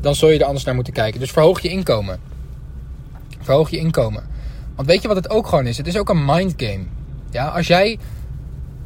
dan 0.00 0.14
zul 0.14 0.30
je 0.30 0.38
er 0.38 0.44
anders 0.44 0.64
naar 0.64 0.74
moeten 0.74 0.92
kijken. 0.92 1.20
Dus 1.20 1.30
verhoog 1.30 1.60
je 1.60 1.68
inkomen. 1.68 2.20
Verhoog 3.40 3.70
je 3.70 3.76
inkomen. 3.76 4.22
Want 4.74 4.88
weet 4.88 5.02
je 5.02 5.08
wat 5.08 5.16
het 5.16 5.30
ook 5.30 5.46
gewoon 5.46 5.66
is? 5.66 5.76
Het 5.76 5.86
is 5.86 5.98
ook 5.98 6.08
een 6.08 6.24
mindgame. 6.24 6.84
Ja, 7.30 7.46
als 7.46 7.66
jij 7.66 7.98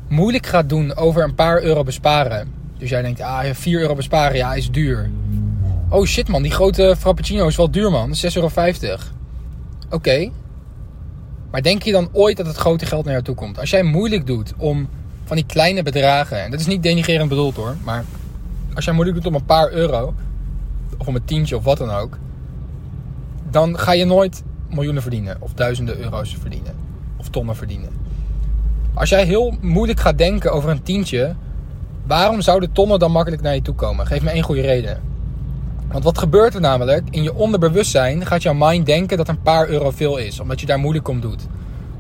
moeilijk 0.09 0.47
gaat 0.47 0.69
doen 0.69 0.97
over 0.97 1.23
een 1.23 1.35
paar 1.35 1.63
euro 1.63 1.83
besparen 1.83 2.53
dus 2.79 2.91
jij 2.91 3.03
denkt, 3.03 3.21
ah, 3.21 3.45
4 3.53 3.81
euro 3.81 3.95
besparen, 3.95 4.37
ja, 4.37 4.55
is 4.55 4.71
duur. 4.71 5.11
Oh 5.89 6.07
shit 6.07 6.29
man, 6.29 6.43
die 6.43 6.53
grote 6.53 6.95
frappuccino 6.99 7.47
is 7.47 7.57
wel 7.57 7.71
duur 7.71 7.91
man, 7.91 8.15
6,50 8.15 8.35
euro. 8.35 8.49
Oké. 9.91 10.31
Maar 11.51 11.63
denk 11.63 11.83
je 11.83 11.93
dan 11.93 12.09
ooit 12.13 12.37
dat 12.37 12.47
het 12.47 12.57
grote 12.57 12.87
geld 12.87 13.05
naar 13.05 13.13
jou 13.13 13.25
toe 13.25 13.35
komt? 13.35 13.59
Als 13.59 13.71
jij 13.71 13.83
moeilijk 13.83 14.27
doet 14.27 14.53
om 14.57 14.89
van 15.29 15.37
die 15.37 15.47
kleine 15.47 15.83
bedragen, 15.83 16.43
en 16.43 16.51
dat 16.51 16.61
is 16.61 16.67
niet 16.67 16.83
denigrerend 16.83 17.29
bedoeld 17.29 17.57
hoor, 17.57 17.77
maar 17.85 18.05
als 18.75 18.85
jij 18.85 18.95
moeilijk 18.95 19.17
doet 19.17 19.27
om 19.27 19.35
een 19.35 19.45
paar 19.45 19.73
euro, 19.73 20.15
of 20.99 21.07
om 21.07 21.15
een 21.15 21.25
tientje 21.25 21.57
of 21.57 21.65
wat 21.65 21.79
dan 21.79 21.91
ook, 21.91 22.19
dan 23.51 23.79
ga 23.79 23.93
je 23.93 24.05
nooit 24.05 24.43
miljoenen 24.69 25.03
verdienen, 25.03 25.37
of 25.41 25.53
duizenden 25.53 25.99
euro's 25.99 26.37
verdienen, 26.41 26.75
of 27.17 27.29
tonnen 27.29 27.57
verdienen. 27.57 27.91
Als 28.95 29.09
jij 29.09 29.25
heel 29.25 29.55
moeilijk 29.61 30.01
gaat 30.01 30.19
denken 30.19 30.53
over 30.53 30.71
een 30.71 30.83
tientje, 30.83 31.35
Waarom 32.09 32.41
zouden 32.41 32.73
tonnen 32.73 32.99
dan 32.99 33.13
makkelijk 33.13 33.43
naar 33.43 33.55
je 33.55 33.63
toe 33.63 33.75
komen? 33.75 34.07
Geef 34.07 34.23
me 34.23 34.31
één 34.31 34.43
goede 34.43 34.61
reden. 34.61 35.01
Want 35.89 36.05
wat 36.05 36.19
gebeurt 36.19 36.55
er 36.55 36.61
namelijk? 36.61 37.09
In 37.11 37.23
je 37.23 37.35
onderbewustzijn 37.35 38.27
gaat 38.27 38.43
jouw 38.43 38.55
mind 38.55 38.87
denken 38.87 39.17
dat 39.17 39.29
een 39.29 39.43
paar 39.43 39.69
euro 39.69 39.91
veel 39.91 40.17
is. 40.17 40.41
Omdat 40.41 40.61
je 40.61 40.67
daar 40.67 40.79
moeilijk 40.79 41.09
om 41.09 41.21
doet. 41.21 41.47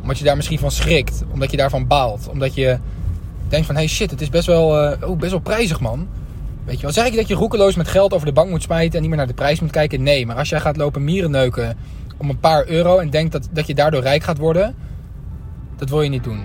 Omdat 0.00 0.18
je 0.18 0.24
daar 0.24 0.36
misschien 0.36 0.58
van 0.58 0.70
schrikt. 0.70 1.24
Omdat 1.32 1.50
je 1.50 1.56
daarvan 1.56 1.86
baalt. 1.86 2.28
Omdat 2.28 2.54
je 2.54 2.78
denkt 3.50 3.66
van, 3.66 3.74
hey 3.74 3.86
shit, 3.86 4.10
het 4.10 4.20
is 4.20 4.30
best 4.30 4.46
wel, 4.46 4.92
uh, 4.92 5.08
oh, 5.08 5.18
best 5.18 5.30
wel 5.30 5.40
prijzig 5.40 5.80
man. 5.80 6.08
Weet 6.64 6.76
je 6.76 6.82
wel, 6.82 6.92
zeg 6.92 7.06
ik 7.06 7.16
dat 7.16 7.28
je 7.28 7.34
roekeloos 7.34 7.74
met 7.74 7.88
geld 7.88 8.12
over 8.12 8.26
de 8.26 8.32
bank 8.32 8.50
moet 8.50 8.62
smijten 8.62 8.94
en 8.94 9.00
niet 9.00 9.08
meer 9.08 9.18
naar 9.18 9.26
de 9.26 9.34
prijs 9.34 9.60
moet 9.60 9.70
kijken? 9.70 10.02
Nee, 10.02 10.26
maar 10.26 10.36
als 10.36 10.48
jij 10.48 10.60
gaat 10.60 10.76
lopen 10.76 11.04
mierenneuken 11.04 11.76
om 12.16 12.30
een 12.30 12.40
paar 12.40 12.68
euro 12.68 12.98
en 12.98 13.10
denkt 13.10 13.32
dat, 13.32 13.48
dat 13.52 13.66
je 13.66 13.74
daardoor 13.74 14.02
rijk 14.02 14.22
gaat 14.22 14.38
worden, 14.38 14.74
dat 15.76 15.88
wil 15.88 16.02
je 16.02 16.08
niet 16.08 16.24
doen. 16.24 16.44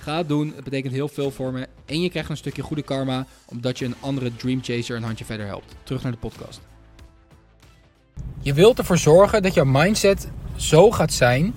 Ga 0.00 0.16
het 0.16 0.28
doen. 0.28 0.52
Het 0.54 0.64
betekent 0.64 0.92
heel 0.92 1.08
veel 1.08 1.30
voor 1.30 1.52
me. 1.52 1.66
En 1.84 2.00
je 2.00 2.10
krijgt 2.10 2.30
een 2.30 2.36
stukje 2.36 2.62
goede 2.62 2.82
karma, 2.82 3.26
omdat 3.46 3.78
je 3.78 3.84
een 3.84 3.94
andere 4.00 4.36
Dream 4.36 4.62
Chaser 4.62 4.96
een 4.96 5.02
handje 5.02 5.24
verder 5.24 5.46
helpt. 5.46 5.74
Terug 5.82 6.02
naar 6.02 6.12
de 6.12 6.18
podcast. 6.18 6.60
Je 8.40 8.54
wilt 8.54 8.78
ervoor 8.78 8.98
zorgen 8.98 9.42
dat 9.42 9.54
jouw 9.54 9.64
mindset 9.64 10.28
zo 10.56 10.90
gaat 10.90 11.12
zijn 11.12 11.54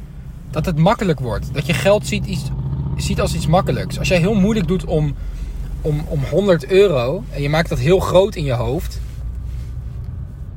dat 0.52 0.66
het 0.66 0.78
makkelijk 0.78 1.20
wordt. 1.20 1.54
Dat 1.54 1.66
je 1.66 1.74
geld 1.74 2.08
ziet, 2.08 2.26
iets, 2.26 2.44
ziet 2.98 3.22
als 3.22 3.34
iets 3.34 3.48
makkelijks. 3.48 4.00
Als 4.00 4.08
jij 4.08 4.20
heel 4.20 4.34
moeilijk 4.34 4.68
doet 4.68 4.86
om, 4.86 5.16
om, 5.82 6.04
om 6.08 6.24
100 6.24 6.66
euro 6.66 7.24
en 7.32 7.42
je 7.42 7.50
maakt 7.50 7.70
dat 7.70 7.80
heel 7.80 8.00
groot 8.00 8.36
in 8.36 8.44
je 8.44 8.54
hoofd, 8.54 9.00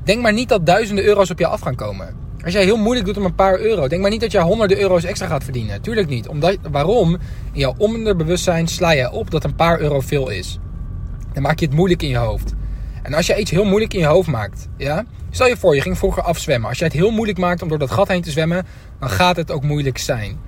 denk 0.05 0.23
maar 0.23 0.33
niet 0.33 0.49
dat 0.49 0.67
duizenden 0.67 1.05
euro's 1.05 1.31
op 1.31 1.39
je 1.39 1.47
af 1.47 1.61
gaan 1.61 1.75
komen. 1.75 2.22
Als 2.45 2.53
jij 2.53 2.65
heel 2.65 2.77
moeilijk 2.77 3.07
doet 3.07 3.17
om 3.17 3.25
een 3.25 3.35
paar 3.35 3.59
euro, 3.59 3.89
denk 3.89 4.03
maar 4.03 4.11
niet 4.11 4.21
dat 4.21 4.33
jij 4.33 4.43
honderden 4.43 4.81
euro's 4.81 5.05
extra 5.05 5.27
gaat 5.27 5.45
verdienen. 5.45 5.83
Tuurlijk 5.83 6.09
niet. 6.09 6.29
Omdat, 6.29 6.59
waarom? 6.71 7.13
In 7.53 7.61
jouw 7.61 7.75
onderbewustzijn 7.79 8.69
sla 8.69 8.91
je 8.91 9.11
op 9.11 9.31
dat 9.31 9.45
een 9.45 9.55
paar 9.55 9.81
euro 9.81 10.01
veel 10.01 10.29
is. 10.29 10.59
Dan 11.33 11.43
maak 11.43 11.59
je 11.59 11.67
het 11.67 11.75
moeilijk 11.75 12.03
in 12.03 12.09
je 12.09 12.17
hoofd. 12.17 12.55
En 13.03 13.15
als 13.15 13.27
je 13.27 13.41
iets 13.41 13.51
heel 13.51 13.65
moeilijk 13.65 13.95
in 13.95 14.01
je 14.01 14.07
hoofd 14.07 14.29
maakt, 14.29 14.69
ja? 14.77 15.05
Stel 15.31 15.47
je 15.47 15.57
voor, 15.57 15.75
je 15.75 15.81
ging 15.81 15.99
vroeger 15.99 16.23
afzwemmen. 16.23 16.69
Als 16.69 16.79
jij 16.79 16.87
het 16.87 16.97
heel 16.97 17.11
moeilijk 17.11 17.39
maakt 17.39 17.63
om 17.63 17.69
door 17.69 17.79
dat 17.79 17.91
gat 17.91 18.09
heen 18.09 18.23
te 18.23 18.31
zwemmen, 18.31 18.67
dan 19.01 19.11
gaat 19.11 19.37
het 19.37 19.51
ook 19.51 19.63
moeilijk 19.63 19.99
zijn. 19.99 20.39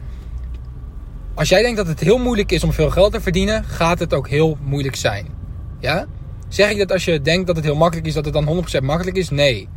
Als 1.34 1.48
jij 1.48 1.62
denkt 1.62 1.76
dat 1.76 1.86
het 1.86 2.00
heel 2.00 2.18
moeilijk 2.18 2.52
is 2.52 2.64
om 2.64 2.72
veel 2.72 2.90
geld 2.90 3.12
te 3.12 3.20
verdienen, 3.20 3.64
gaat 3.64 3.98
het 3.98 4.14
ook 4.14 4.28
heel 4.28 4.58
moeilijk 4.62 4.96
zijn. 4.96 5.26
Ja? 5.80 6.06
Zeg 6.48 6.70
ik 6.70 6.78
dat 6.78 6.92
als 6.92 7.04
je 7.04 7.20
denkt 7.20 7.46
dat 7.46 7.56
het 7.56 7.64
heel 7.64 7.76
makkelijk 7.76 8.06
is, 8.06 8.14
dat 8.14 8.24
het 8.24 8.34
dan 8.34 8.64
100% 8.80 8.84
makkelijk 8.84 9.16
is? 9.16 9.30
Nee. 9.30 9.68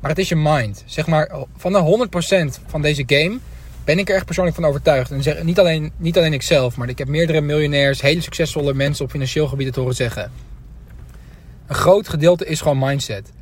Maar 0.00 0.10
het 0.10 0.18
is 0.18 0.28
je 0.28 0.36
mind. 0.36 0.82
Zeg 0.86 1.06
maar, 1.06 1.30
van 1.56 1.72
de 1.72 2.08
100% 2.60 2.62
van 2.66 2.82
deze 2.82 3.02
game 3.06 3.38
ben 3.84 3.98
ik 3.98 4.08
er 4.08 4.14
echt 4.14 4.24
persoonlijk 4.24 4.56
van 4.56 4.64
overtuigd. 4.64 5.10
En 5.10 5.22
zeg, 5.22 5.42
niet, 5.42 5.58
alleen, 5.58 5.92
niet 5.96 6.16
alleen 6.16 6.32
ik 6.32 6.42
zelf, 6.42 6.76
maar 6.76 6.88
ik 6.88 6.98
heb 6.98 7.08
meerdere 7.08 7.40
miljonairs, 7.40 8.00
hele 8.00 8.20
succesvolle 8.20 8.74
mensen 8.74 9.04
op 9.04 9.10
financieel 9.10 9.48
gebied 9.48 9.66
het 9.66 9.76
horen 9.76 9.94
zeggen. 9.94 10.32
Een 11.66 11.74
groot 11.74 12.08
gedeelte 12.08 12.46
is 12.46 12.60
gewoon 12.60 12.78
mindset. 12.78 13.32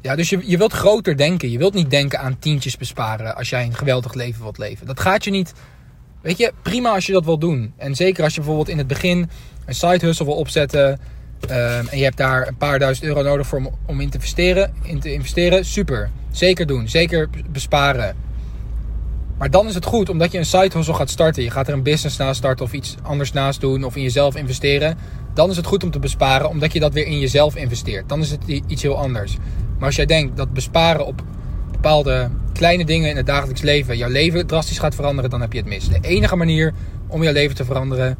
Ja, 0.00 0.16
dus 0.16 0.28
je, 0.28 0.40
je 0.44 0.58
wilt 0.58 0.72
groter 0.72 1.16
denken. 1.16 1.50
Je 1.50 1.58
wilt 1.58 1.74
niet 1.74 1.90
denken 1.90 2.20
aan 2.20 2.38
tientjes 2.38 2.76
besparen 2.76 3.36
als 3.36 3.48
jij 3.50 3.64
een 3.64 3.74
geweldig 3.74 4.14
leven 4.14 4.42
wilt 4.42 4.58
leven. 4.58 4.86
Dat 4.86 5.00
gaat 5.00 5.24
je 5.24 5.30
niet. 5.30 5.52
Weet 6.22 6.38
je, 6.38 6.52
prima 6.62 6.90
als 6.90 7.06
je 7.06 7.12
dat 7.12 7.24
wil 7.24 7.38
doen. 7.38 7.72
En 7.76 7.94
zeker 7.94 8.24
als 8.24 8.34
je 8.34 8.40
bijvoorbeeld 8.40 8.68
in 8.68 8.78
het 8.78 8.86
begin 8.86 9.30
een 9.66 9.74
side 9.74 10.06
hustle 10.06 10.24
wil 10.24 10.34
opzetten. 10.34 11.00
Ehm, 11.40 11.86
en 11.86 11.98
je 11.98 12.04
hebt 12.04 12.16
daar 12.16 12.48
een 12.48 12.56
paar 12.56 12.78
duizend 12.78 13.06
euro 13.06 13.22
nodig 13.22 13.46
voor 13.46 13.58
om, 13.58 13.70
om 13.86 14.00
in 14.00 14.08
te 14.08 14.16
investeren. 14.16 14.74
In 14.82 15.00
te 15.00 15.12
investeren, 15.12 15.64
super. 15.64 16.10
Zeker 16.30 16.66
doen. 16.66 16.88
Zeker 16.88 17.28
besparen. 17.50 18.16
Maar 19.38 19.50
dan 19.50 19.66
is 19.66 19.74
het 19.74 19.84
goed, 19.84 20.08
omdat 20.08 20.32
je 20.32 20.38
een 20.38 20.44
side 20.44 20.70
hustle 20.72 20.94
gaat 20.94 21.10
starten. 21.10 21.42
Je 21.42 21.50
gaat 21.50 21.68
er 21.68 21.74
een 21.74 21.82
business 21.82 22.16
naast 22.16 22.38
starten 22.38 22.64
of 22.64 22.72
iets 22.72 22.96
anders 23.02 23.32
naast 23.32 23.60
doen 23.60 23.84
of 23.84 23.96
in 23.96 24.02
jezelf 24.02 24.36
investeren. 24.36 24.98
Dan 25.34 25.50
is 25.50 25.56
het 25.56 25.66
goed 25.66 25.84
om 25.84 25.90
te 25.90 25.98
besparen, 25.98 26.48
omdat 26.48 26.72
je 26.72 26.80
dat 26.80 26.92
weer 26.92 27.06
in 27.06 27.18
jezelf 27.18 27.56
investeert. 27.56 28.08
Dan 28.08 28.20
is 28.20 28.30
het 28.30 28.40
iets 28.46 28.82
heel 28.82 28.98
anders. 28.98 29.36
Maar 29.76 29.86
als 29.86 29.96
jij 29.96 30.06
denkt 30.06 30.36
dat 30.36 30.52
besparen 30.52 31.06
op 31.06 31.22
bepaalde 31.70 32.30
kleine 32.52 32.84
dingen 32.84 33.10
in 33.10 33.16
het 33.16 33.26
dagelijks 33.26 33.60
leven 33.60 33.96
jouw 33.96 34.08
leven 34.08 34.46
drastisch 34.46 34.78
gaat 34.78 34.94
veranderen, 34.94 35.30
dan 35.30 35.40
heb 35.40 35.52
je 35.52 35.58
het 35.58 35.68
mis. 35.68 35.88
De 35.88 35.98
enige 36.00 36.36
manier 36.36 36.72
om 37.06 37.22
jouw 37.22 37.32
leven 37.32 37.56
te 37.56 37.64
veranderen 37.64 38.16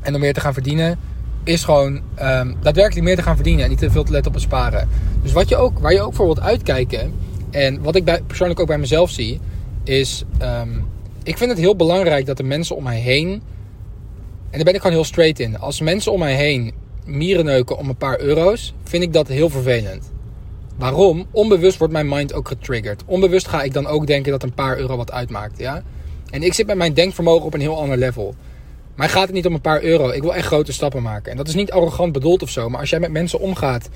en 0.00 0.14
om 0.14 0.20
meer 0.20 0.34
te 0.34 0.40
gaan 0.40 0.52
verdienen, 0.52 0.98
is 1.44 1.64
gewoon 1.64 2.00
ehm, 2.14 2.52
daadwerkelijk 2.62 3.06
meer 3.06 3.16
te 3.16 3.22
gaan 3.22 3.34
verdienen 3.34 3.64
en 3.64 3.70
niet 3.70 3.78
te 3.78 3.90
veel 3.90 4.04
te 4.04 4.12
letten 4.12 4.32
op 4.32 4.36
besparen. 4.36 4.88
Dus 5.22 5.32
wat 5.32 5.48
je 5.48 5.56
ook, 5.56 5.78
waar 5.78 5.92
je 5.92 6.00
ook 6.00 6.14
voor 6.14 6.26
wilt 6.26 6.40
uitkijken, 6.40 7.12
en 7.50 7.82
wat 7.82 7.96
ik 7.96 8.04
bij, 8.04 8.22
persoonlijk 8.26 8.60
ook 8.60 8.66
bij 8.66 8.78
mezelf 8.78 9.10
zie, 9.10 9.40
is 9.84 10.24
ehm, 10.38 10.68
ik 11.22 11.38
vind 11.38 11.50
het 11.50 11.58
heel 11.58 11.76
belangrijk 11.76 12.26
dat 12.26 12.36
de 12.36 12.42
mensen 12.42 12.76
om 12.76 12.82
mij 12.82 12.98
heen, 12.98 13.28
en 14.50 14.56
daar 14.56 14.64
ben 14.64 14.74
ik 14.74 14.80
gewoon 14.80 14.96
heel 14.96 15.04
straight 15.04 15.40
in, 15.40 15.58
als 15.58 15.80
mensen 15.80 16.12
om 16.12 16.18
mij 16.18 16.34
heen 16.34 16.72
mieren 17.04 17.44
neuken 17.44 17.78
om 17.78 17.88
een 17.88 17.96
paar 17.96 18.20
euro's, 18.20 18.74
vind 18.84 19.02
ik 19.02 19.12
dat 19.12 19.28
heel 19.28 19.48
vervelend. 19.48 20.10
Waarom? 20.76 21.26
Onbewust 21.30 21.78
wordt 21.78 21.92
mijn 21.92 22.08
mind 22.08 22.32
ook 22.32 22.48
getriggerd. 22.48 23.02
Onbewust 23.06 23.48
ga 23.48 23.62
ik 23.62 23.72
dan 23.72 23.86
ook 23.86 24.06
denken 24.06 24.32
dat 24.32 24.42
een 24.42 24.54
paar 24.54 24.78
euro 24.78 24.96
wat 24.96 25.12
uitmaakt. 25.12 25.58
Ja? 25.58 25.82
En 26.30 26.42
ik 26.42 26.54
zit 26.54 26.66
met 26.66 26.76
mijn 26.76 26.94
denkvermogen 26.94 27.46
op 27.46 27.54
een 27.54 27.60
heel 27.60 27.80
ander 27.80 27.96
level. 27.96 28.34
Maar 28.94 29.08
gaat 29.08 29.26
het 29.26 29.32
niet 29.32 29.46
om 29.46 29.54
een 29.54 29.60
paar 29.60 29.82
euro. 29.82 30.08
Ik 30.10 30.22
wil 30.22 30.34
echt 30.34 30.46
grote 30.46 30.72
stappen 30.72 31.02
maken. 31.02 31.30
En 31.30 31.36
dat 31.36 31.48
is 31.48 31.54
niet 31.54 31.72
arrogant 31.72 32.12
bedoeld 32.12 32.42
of 32.42 32.50
zo. 32.50 32.68
Maar 32.68 32.80
als 32.80 32.90
jij 32.90 33.00
met 33.00 33.10
mensen 33.10 33.40
omgaat 33.40 33.88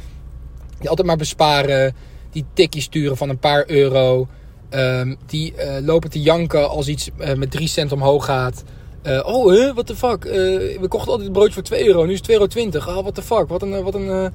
die 0.78 0.88
altijd 0.88 1.06
maar 1.06 1.16
besparen, 1.16 1.94
die 2.30 2.44
tikjes 2.52 2.84
sturen 2.84 3.16
van 3.16 3.28
een 3.28 3.38
paar 3.38 3.70
euro, 3.70 4.28
ehm, 4.68 5.14
die 5.26 5.54
eh, 5.54 5.84
lopen 5.84 6.10
te 6.10 6.20
janken 6.20 6.70
als 6.70 6.88
iets 6.88 7.10
eh, 7.18 7.34
met 7.34 7.50
3 7.50 7.68
cent 7.68 7.92
omhoog 7.92 8.24
gaat. 8.24 8.64
Eh, 9.02 9.26
oh, 9.26 9.52
huh, 9.52 9.72
what 9.72 9.86
the 9.86 9.96
fuck? 9.96 10.22
We 10.22 10.86
kochten 10.88 11.10
altijd 11.10 11.26
een 11.26 11.34
broodje 11.34 11.52
voor 11.52 11.62
2 11.62 11.86
euro, 11.86 12.04
nu 12.04 12.12
is 12.12 12.18
het 12.18 12.26
2,20 12.26 12.36
euro. 12.72 12.90
Ah, 12.90 13.02
what 13.02 13.14
the 13.14 13.22
fuck? 13.22 13.48
Wat 13.48 13.62
een, 13.62 13.82
wat 13.82 13.94
een, 13.94 14.32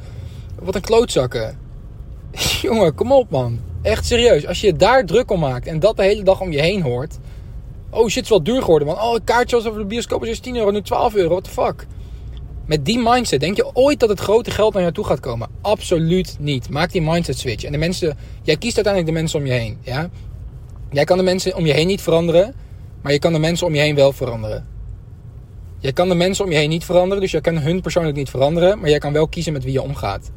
wat 0.59 0.75
een 0.75 0.81
klootzakken. 0.81 1.57
Jongen, 2.61 2.95
kom 2.95 3.11
op 3.11 3.29
man. 3.29 3.59
Echt 3.81 4.05
serieus. 4.05 4.47
Als 4.47 4.61
je 4.61 4.73
daar 4.73 5.05
druk 5.05 5.31
om 5.31 5.39
maakt 5.39 5.67
en 5.67 5.79
dat 5.79 5.97
de 5.97 6.03
hele 6.03 6.23
dag 6.23 6.41
om 6.41 6.51
je 6.51 6.61
heen 6.61 6.81
hoort. 6.81 7.17
Oh 7.91 8.07
shit, 8.07 8.15
het 8.15 8.23
is 8.23 8.29
wel 8.29 8.43
duur 8.43 8.61
geworden 8.61 8.87
man. 8.87 9.01
Oh, 9.01 9.13
een 9.13 9.23
kaartje 9.23 9.55
was 9.55 9.65
over 9.65 9.79
de 9.79 9.85
bioscoop 9.85 10.21
is 10.21 10.27
eerst 10.27 10.43
10 10.43 10.55
euro, 10.55 10.71
nu 10.71 10.81
12 10.81 11.15
euro. 11.15 11.29
What 11.29 11.43
the 11.43 11.49
fuck? 11.49 11.85
Met 12.65 12.85
die 12.85 12.99
mindset, 13.03 13.39
denk 13.39 13.55
je 13.55 13.75
ooit 13.75 13.99
dat 13.99 14.09
het 14.09 14.19
grote 14.19 14.51
geld 14.51 14.73
naar 14.73 14.81
jou 14.81 14.93
toe 14.93 15.05
gaat 15.05 15.19
komen? 15.19 15.49
Absoluut 15.61 16.37
niet. 16.39 16.69
Maak 16.69 16.91
die 16.91 17.01
mindset 17.01 17.37
switch. 17.37 17.63
En 17.63 17.71
de 17.71 17.77
mensen, 17.77 18.17
jij 18.43 18.57
kiest 18.57 18.75
uiteindelijk 18.75 19.13
de 19.13 19.19
mensen 19.19 19.39
om 19.39 19.45
je 19.45 19.51
heen. 19.51 19.77
Ja? 19.81 20.09
Jij 20.91 21.03
kan 21.03 21.17
de 21.17 21.23
mensen 21.23 21.55
om 21.55 21.65
je 21.65 21.73
heen 21.73 21.87
niet 21.87 22.01
veranderen, 22.01 22.55
maar 23.01 23.11
je 23.11 23.19
kan 23.19 23.33
de 23.33 23.39
mensen 23.39 23.67
om 23.67 23.75
je 23.75 23.81
heen 23.81 23.95
wel 23.95 24.11
veranderen. 24.11 24.67
Jij 25.79 25.93
kan 25.93 26.09
de 26.09 26.15
mensen 26.15 26.45
om 26.45 26.51
je 26.51 26.57
heen 26.57 26.69
niet 26.69 26.85
veranderen, 26.85 27.21
dus 27.21 27.31
jij 27.31 27.41
kan 27.41 27.57
hun 27.57 27.81
persoonlijk 27.81 28.15
niet 28.15 28.29
veranderen, 28.29 28.79
maar 28.79 28.89
jij 28.89 28.99
kan 28.99 29.13
wel 29.13 29.27
kiezen 29.27 29.53
met 29.53 29.63
wie 29.63 29.73
je 29.73 29.81
omgaat. 29.81 30.31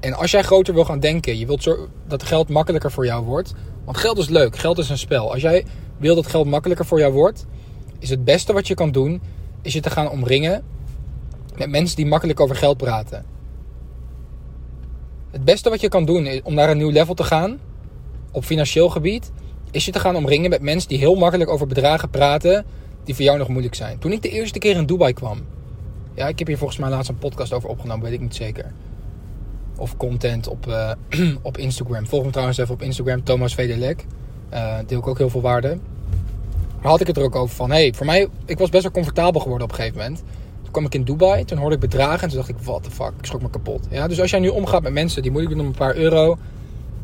En 0.00 0.14
als 0.14 0.30
jij 0.30 0.42
groter 0.42 0.74
wil 0.74 0.84
gaan 0.84 1.00
denken, 1.00 1.38
je 1.38 1.46
wilt 1.46 1.76
dat 2.06 2.22
geld 2.22 2.48
makkelijker 2.48 2.92
voor 2.92 3.06
jou 3.06 3.24
wordt. 3.24 3.54
Want 3.84 3.96
geld 3.96 4.18
is 4.18 4.28
leuk, 4.28 4.56
geld 4.56 4.78
is 4.78 4.88
een 4.88 4.98
spel. 4.98 5.32
Als 5.32 5.42
jij 5.42 5.64
wil 5.96 6.14
dat 6.14 6.26
geld 6.26 6.46
makkelijker 6.46 6.86
voor 6.86 6.98
jou 6.98 7.12
wordt, 7.12 7.46
is 7.98 8.10
het 8.10 8.24
beste 8.24 8.52
wat 8.52 8.66
je 8.66 8.74
kan 8.74 8.90
doen, 8.90 9.20
is 9.62 9.72
je 9.72 9.80
te 9.80 9.90
gaan 9.90 10.10
omringen 10.10 10.64
met 11.56 11.70
mensen 11.70 11.96
die 11.96 12.06
makkelijk 12.06 12.40
over 12.40 12.56
geld 12.56 12.76
praten. 12.76 13.24
Het 15.30 15.44
beste 15.44 15.70
wat 15.70 15.80
je 15.80 15.88
kan 15.88 16.04
doen 16.04 16.40
om 16.44 16.54
naar 16.54 16.70
een 16.70 16.76
nieuw 16.76 16.90
level 16.90 17.14
te 17.14 17.24
gaan, 17.24 17.58
op 18.30 18.44
financieel 18.44 18.88
gebied, 18.88 19.32
is 19.70 19.84
je 19.84 19.92
te 19.92 20.00
gaan 20.00 20.16
omringen 20.16 20.50
met 20.50 20.62
mensen 20.62 20.88
die 20.88 20.98
heel 20.98 21.14
makkelijk 21.14 21.50
over 21.50 21.66
bedragen 21.66 22.10
praten 22.10 22.64
die 23.04 23.14
voor 23.14 23.24
jou 23.24 23.38
nog 23.38 23.48
moeilijk 23.48 23.74
zijn. 23.74 23.98
Toen 23.98 24.12
ik 24.12 24.22
de 24.22 24.28
eerste 24.28 24.58
keer 24.58 24.76
in 24.76 24.86
Dubai 24.86 25.12
kwam, 25.12 25.38
ja, 26.14 26.28
ik 26.28 26.38
heb 26.38 26.48
hier 26.48 26.58
volgens 26.58 26.78
mij 26.78 26.90
laatst 26.90 27.10
een 27.10 27.18
podcast 27.18 27.52
over 27.52 27.68
opgenomen, 27.68 28.04
weet 28.04 28.12
ik 28.12 28.20
niet 28.20 28.34
zeker. 28.34 28.72
Of 29.76 29.96
content 29.96 30.48
op, 30.48 30.66
eh, 30.66 30.92
op 31.42 31.58
Instagram. 31.58 32.06
Volg 32.06 32.24
me 32.24 32.30
trouwens 32.30 32.58
even 32.58 32.74
op 32.74 32.82
Instagram, 32.82 33.24
Thomas 33.24 33.54
Vederlek. 33.54 34.06
Eh 34.54 34.78
deel 34.86 34.98
ik 34.98 35.06
ook 35.06 35.18
heel 35.18 35.30
veel 35.30 35.40
waarde. 35.40 35.78
Had 36.80 37.00
ik 37.00 37.06
het 37.06 37.16
er 37.16 37.22
ook 37.22 37.34
over 37.34 37.54
van, 37.54 37.70
hey, 37.70 37.92
voor 37.96 38.06
mij, 38.06 38.28
ik 38.46 38.58
was 38.58 38.68
best 38.68 38.82
wel 38.82 38.92
comfortabel 38.92 39.40
geworden 39.40 39.66
op 39.66 39.72
een 39.72 39.78
gegeven 39.78 39.98
moment. 39.98 40.22
Toen 40.62 40.72
kwam 40.72 40.84
ik 40.84 40.94
in 40.94 41.04
Dubai, 41.04 41.44
toen 41.44 41.58
hoorde 41.58 41.74
ik 41.74 41.80
bedragen 41.80 42.22
en 42.22 42.28
toen 42.28 42.36
dacht 42.36 42.48
ik, 42.48 42.56
what 42.62 42.82
the 42.82 42.90
fuck, 42.90 43.12
ik 43.18 43.26
schrok 43.26 43.42
me 43.42 43.50
kapot. 43.50 43.86
Ja, 43.90 44.08
dus 44.08 44.20
als 44.20 44.30
jij 44.30 44.40
nu 44.40 44.48
omgaat 44.48 44.82
met 44.82 44.92
mensen 44.92 45.22
die 45.22 45.30
moeilijk 45.30 45.54
doen 45.54 45.64
om 45.64 45.70
een 45.70 45.78
paar 45.78 45.96
euro 45.96 46.38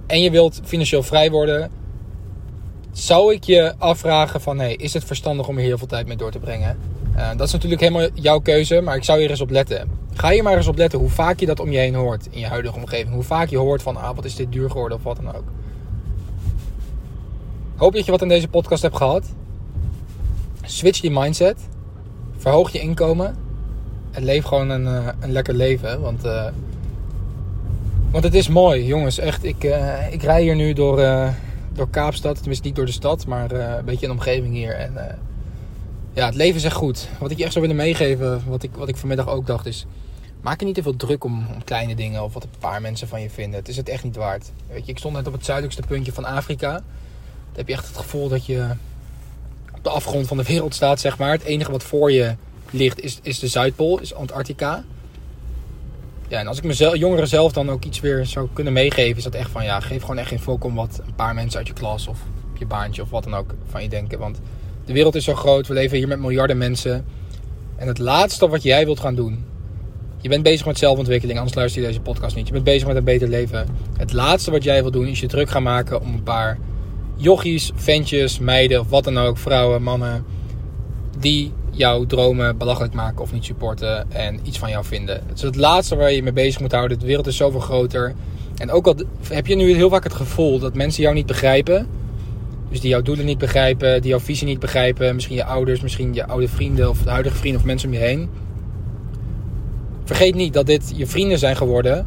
en 0.07 0.23
je 0.23 0.30
wilt 0.30 0.61
financieel 0.64 1.02
vrij 1.02 1.30
worden, 1.30 1.71
zou 2.92 3.35
ik 3.35 3.45
je 3.45 3.75
afvragen 3.78 4.40
van, 4.40 4.59
hey, 4.59 4.75
is 4.75 4.95
het 4.95 5.04
verstandig 5.04 5.49
om 5.49 5.57
hier 5.57 5.66
heel 5.66 5.78
veel 5.78 5.87
tijd 5.87 6.07
mee 6.07 6.16
door 6.16 6.30
te 6.30 6.38
brengen? 6.38 6.78
Eh, 7.16 7.28
dat 7.37 7.47
is 7.47 7.52
natuurlijk 7.52 7.80
helemaal 7.80 8.09
jouw 8.14 8.38
keuze, 8.38 8.80
maar 8.80 8.97
ik 8.97 9.04
zou 9.04 9.21
hier 9.21 9.30
eens 9.30 9.40
op 9.40 9.50
letten. 9.50 9.90
Ga 10.14 10.30
hier 10.30 10.42
maar 10.42 10.57
eens 10.57 10.66
op 10.66 10.76
letten 10.76 10.99
hoe 10.99 11.09
vaak 11.09 11.40
je 11.40 11.47
dat 11.47 11.61
om 11.61 11.71
je 11.71 11.78
heen 11.78 11.95
hoort 11.95 12.28
in 12.30 12.40
je 12.40 12.47
huidige 12.47 12.76
omgeving. 12.76 13.14
Hoe 13.14 13.23
vaak 13.23 13.49
je 13.49 13.59
hoort 13.59 13.83
van, 13.83 13.97
ah, 13.97 14.14
wat 14.14 14.25
is 14.25 14.35
dit 14.35 14.52
duur 14.52 14.71
geworden 14.71 14.99
of 14.99 15.04
wat 15.04 15.16
dan 15.16 15.35
ook. 15.37 15.45
Hoop 17.80 17.92
dat 17.92 18.04
je 18.04 18.10
wat 18.10 18.22
aan 18.22 18.28
deze 18.28 18.49
podcast 18.49 18.82
hebt 18.82 18.96
gehad. 18.96 19.25
Switch 20.62 21.00
je 21.00 21.10
mindset. 21.10 21.68
Verhoog 22.37 22.72
je 22.72 22.80
inkomen. 22.80 23.37
En 24.10 24.25
leef 24.25 24.44
gewoon 24.44 24.70
een, 24.70 24.87
eh, 24.87 25.08
een 25.20 25.32
lekker 25.32 25.54
leven. 25.54 26.00
Want, 26.00 26.25
eh, 26.25 26.46
want 28.10 28.25
het 28.25 28.34
is 28.34 28.49
mooi, 28.49 28.87
jongens. 28.87 29.18
Echt, 29.18 29.44
ik, 29.44 29.64
eh, 29.64 30.12
ik 30.12 30.22
rij 30.22 30.42
hier 30.42 30.54
nu 30.54 30.72
door, 30.72 30.96
door 31.72 31.90
Kaapstad. 31.90 32.37
Tenminste, 32.37 32.66
niet 32.66 32.76
door 32.76 32.87
de 32.87 32.92
stad, 32.92 33.26
maar 33.26 33.50
een 33.52 33.84
beetje 33.84 34.06
in 34.06 34.08
de 34.08 34.18
omgeving 34.18 34.54
hier. 34.54 34.75
En 34.75 35.18
ja, 36.12 36.26
het 36.26 36.34
leven 36.34 36.56
is 36.56 36.64
echt 36.64 36.76
goed. 36.76 37.08
Wat 37.18 37.30
ik 37.30 37.37
je 37.37 37.44
echt 37.44 37.52
zou 37.52 37.66
willen 37.66 37.82
meegeven, 37.82 38.42
wat 38.46 38.62
ik, 38.62 38.70
wat 38.75 38.88
ik 38.88 38.96
vanmiddag 38.96 39.28
ook 39.28 39.46
dacht, 39.46 39.66
is... 39.66 39.87
Maak 40.40 40.60
je 40.60 40.66
niet 40.66 40.75
te 40.75 40.82
veel 40.82 40.96
druk 40.96 41.25
om, 41.25 41.46
om 41.54 41.64
kleine 41.64 41.94
dingen 41.94 42.22
of 42.22 42.34
wat 42.34 42.42
een 42.42 42.50
paar 42.58 42.80
mensen 42.80 43.08
van 43.08 43.20
je 43.20 43.30
vinden. 43.30 43.58
Het 43.58 43.68
is 43.68 43.76
het 43.76 43.88
echt 43.88 44.04
niet 44.04 44.16
waard. 44.16 44.50
Weet 44.68 44.87
je, 44.87 44.92
ik 44.92 44.99
stond 44.99 45.14
net 45.14 45.26
op 45.26 45.32
het 45.32 45.44
zuidelijkste 45.44 45.87
puntje 45.87 46.12
van 46.12 46.25
Afrika. 46.25 46.82
Dan 47.50 47.59
heb 47.59 47.69
je 47.69 47.73
echt 47.73 47.87
het 47.87 47.97
gevoel 47.97 48.28
dat 48.28 48.47
je 48.47 48.66
op 49.76 49.85
de 49.85 49.90
afgrond 49.90 50.26
van 50.26 50.37
de 50.37 50.45
wereld 50.45 50.75
staat, 50.75 51.00
zeg 51.00 51.19
maar. 51.19 51.33
Het 51.33 51.42
enige 51.42 51.71
wat 51.71 51.83
voor 51.83 52.12
je 52.12 52.35
ligt 52.71 53.00
is, 53.00 53.19
is 53.23 53.38
de 53.38 53.47
Zuidpool, 53.47 54.00
is 54.00 54.14
Antarctica. 54.14 54.85
Ja, 56.28 56.38
en 56.38 56.47
als 56.47 56.59
ik 56.59 56.64
mezelf, 56.64 56.97
jongeren 56.97 57.28
zelf 57.28 57.52
dan 57.52 57.71
ook 57.71 57.85
iets 57.85 58.00
weer 58.00 58.26
zou 58.26 58.49
kunnen 58.52 58.73
meegeven, 58.73 59.16
is 59.16 59.25
dat 59.25 59.35
echt 59.35 59.50
van 59.50 59.64
ja, 59.64 59.80
geef 59.80 60.00
gewoon 60.00 60.19
echt 60.19 60.28
geen 60.28 60.40
fok 60.40 60.64
om 60.64 60.75
wat 60.75 61.00
een 61.07 61.14
paar 61.14 61.35
mensen 61.35 61.59
uit 61.59 61.69
je 61.69 61.73
klas 61.73 62.07
of 62.07 62.19
je 62.59 62.66
baantje 62.66 63.02
of 63.02 63.11
wat 63.11 63.25
dan 63.25 63.35
ook 63.35 63.54
van 63.69 63.83
je 63.83 63.88
denken. 63.88 64.19
Want 64.19 64.40
de 64.85 64.92
wereld 64.92 65.14
is 65.14 65.25
zo 65.25 65.35
groot, 65.35 65.66
we 65.66 65.75
leven 65.75 65.97
hier 65.97 66.09
met 66.09 66.19
miljarden 66.19 66.59
mensen. 66.59 67.04
En 67.76 67.87
het 67.87 67.99
laatste 67.99 68.49
wat 68.49 68.62
jij 68.62 68.85
wilt 68.85 69.00
gaan 69.00 69.14
doen, 69.14 69.45
je 70.21 70.28
bent 70.28 70.42
bezig 70.42 70.66
met 70.66 70.78
zelfontwikkeling, 70.78 71.38
anders 71.38 71.57
luister 71.57 71.80
je 71.80 71.87
deze 71.87 72.00
podcast 72.00 72.37
niet. 72.37 72.47
Je 72.47 72.52
bent 72.52 72.64
bezig 72.64 72.87
met 72.87 72.97
een 72.97 73.04
beter 73.04 73.28
leven. 73.28 73.66
Het 73.97 74.12
laatste 74.12 74.50
wat 74.50 74.64
jij 74.64 74.80
wilt 74.80 74.92
doen, 74.92 75.07
is 75.07 75.21
je 75.21 75.26
druk 75.26 75.50
gaan 75.50 75.62
maken 75.62 76.00
om 76.00 76.14
een 76.14 76.23
paar 76.23 76.59
jochies, 77.20 77.70
ventjes, 77.74 78.38
meiden 78.38 78.88
wat 78.88 79.04
dan 79.04 79.18
ook, 79.18 79.38
vrouwen, 79.38 79.82
mannen, 79.82 80.24
die 81.18 81.52
jouw 81.70 82.06
dromen 82.06 82.58
belachelijk 82.58 82.94
maken 82.94 83.22
of 83.22 83.32
niet 83.32 83.44
supporten 83.44 84.12
en 84.12 84.40
iets 84.42 84.58
van 84.58 84.70
jou 84.70 84.84
vinden. 84.84 85.22
Het 85.26 85.36
is 85.36 85.42
het 85.42 85.56
laatste 85.56 85.96
waar 85.96 86.10
je 86.10 86.16
je 86.16 86.22
mee 86.22 86.32
bezig 86.32 86.60
moet 86.60 86.72
houden. 86.72 86.98
De 86.98 87.06
wereld 87.06 87.26
is 87.26 87.36
zoveel 87.36 87.60
groter. 87.60 88.14
En 88.56 88.70
ook 88.70 88.86
al 88.86 88.94
heb 89.28 89.46
je 89.46 89.54
nu 89.54 89.74
heel 89.74 89.88
vaak 89.88 90.04
het 90.04 90.14
gevoel 90.14 90.58
dat 90.58 90.74
mensen 90.74 91.02
jou 91.02 91.14
niet 91.14 91.26
begrijpen. 91.26 91.86
Dus 92.70 92.80
die 92.80 92.90
jouw 92.90 93.02
doelen 93.02 93.26
niet 93.26 93.38
begrijpen, 93.38 94.00
die 94.00 94.10
jouw 94.10 94.20
visie 94.20 94.46
niet 94.46 94.60
begrijpen. 94.60 95.14
Misschien 95.14 95.36
je 95.36 95.44
ouders, 95.44 95.80
misschien 95.80 96.14
je 96.14 96.26
oude 96.26 96.48
vrienden 96.48 96.88
of 96.88 97.02
de 97.02 97.10
huidige 97.10 97.36
vrienden 97.36 97.60
of 97.60 97.66
mensen 97.66 97.88
om 97.88 97.94
je 97.94 98.00
heen. 98.00 98.28
Vergeet 100.04 100.34
niet 100.34 100.52
dat 100.52 100.66
dit 100.66 100.92
je 100.96 101.06
vrienden 101.06 101.38
zijn 101.38 101.56
geworden 101.56 102.06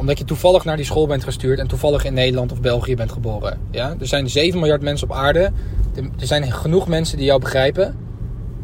omdat 0.00 0.18
je 0.18 0.24
toevallig 0.24 0.64
naar 0.64 0.76
die 0.76 0.84
school 0.84 1.06
bent 1.06 1.24
gestuurd 1.24 1.58
en 1.58 1.66
toevallig 1.66 2.04
in 2.04 2.14
Nederland 2.14 2.52
of 2.52 2.60
België 2.60 2.96
bent 2.96 3.12
geboren. 3.12 3.58
Ja? 3.70 3.94
Er 4.00 4.06
zijn 4.06 4.30
7 4.30 4.58
miljard 4.58 4.82
mensen 4.82 5.10
op 5.10 5.16
aarde. 5.16 5.50
Er 5.94 6.26
zijn 6.26 6.52
genoeg 6.52 6.88
mensen 6.88 7.16
die 7.16 7.26
jou 7.26 7.40
begrijpen. 7.40 7.96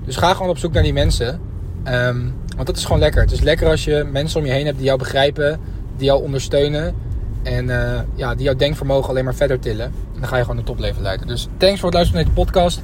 Dus 0.05 0.17
ga 0.17 0.35
gewoon 0.35 0.51
op 0.51 0.59
zoek 0.59 0.73
naar 0.73 0.83
die 0.83 0.93
mensen. 0.93 1.41
Ehm, 1.85 2.21
want 2.55 2.67
dat 2.67 2.77
is 2.77 2.85
gewoon 2.85 3.01
lekker. 3.01 3.23
Het 3.23 3.33
is 3.33 3.41
lekker 3.41 3.69
als 3.69 3.85
je 3.85 4.09
mensen 4.13 4.41
om 4.41 4.47
je 4.47 4.53
heen 4.53 4.65
hebt 4.65 4.77
die 4.77 4.87
jou 4.87 4.99
begrijpen, 4.99 5.61
die 5.97 6.07
jou 6.07 6.23
ondersteunen. 6.23 6.95
En 7.43 7.71
eh, 7.71 8.01
ja, 8.15 8.35
die 8.35 8.45
jouw 8.45 8.55
denkvermogen 8.55 9.09
alleen 9.09 9.25
maar 9.25 9.35
verder 9.35 9.59
tillen. 9.59 9.87
En 9.87 10.21
dan 10.21 10.29
ga 10.29 10.37
je 10.37 10.43
gewoon 10.43 10.59
een 10.59 10.65
topleven 10.65 11.03
leiden. 11.03 11.27
Dus 11.27 11.49
thanks 11.57 11.81
voor 11.81 11.89
het 11.89 11.95
luisteren 11.95 12.25
naar 12.25 12.35
deze 12.35 12.45
podcast. 12.45 12.83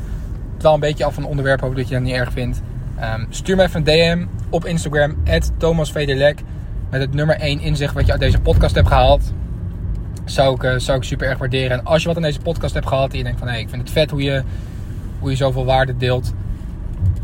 Het 0.57 0.65
een 0.65 0.81
beetje 0.81 1.05
af 1.05 1.15
van 1.15 1.23
het 1.23 1.31
onderwerp, 1.31 1.61
hoop 1.61 1.77
dat 1.77 1.89
je 1.89 1.95
dat 1.95 2.03
niet 2.03 2.15
erg 2.15 2.33
vindt. 2.33 2.61
Ehm, 2.99 3.25
stuur 3.29 3.57
me 3.57 3.63
even 3.63 3.77
een 3.77 3.85
DM 3.85 4.27
op 4.51 4.65
Instagram, 4.65 5.17
Vederlek. 5.83 6.43
Met 6.93 7.01
het 7.01 7.15
nummer 7.15 7.37
1 7.37 7.61
inzicht 7.61 7.95
wat 7.95 8.07
je 8.07 8.13
uit 8.13 8.21
deze 8.21 8.41
podcast 8.41 8.75
hebt 8.75 8.89
gehaald. 8.89 9.33
Zou 10.25 10.55
ik, 10.55 10.81
zou 10.81 10.99
ik 10.99 11.05
super 11.05 11.29
erg 11.29 11.39
waarderen. 11.39 11.71
En 11.71 11.85
als 11.85 12.03
je 12.03 12.09
wat 12.09 12.17
aan 12.17 12.23
deze 12.23 12.41
podcast 12.41 12.75
hebt 12.75 12.87
gehad 12.87 13.13
en 13.13 13.19
je 13.19 13.25
denkt 13.25 13.39
van 13.39 13.49
hé, 13.49 13.59
ik 13.59 13.69
vind 13.69 13.83
het 13.83 13.91
vet 13.91 14.11
hoe 14.11 14.23
je, 14.23 14.43
hoe 15.19 15.31
je 15.31 15.37
zoveel 15.37 15.65
waarde 15.65 15.97
deelt. 15.97 16.33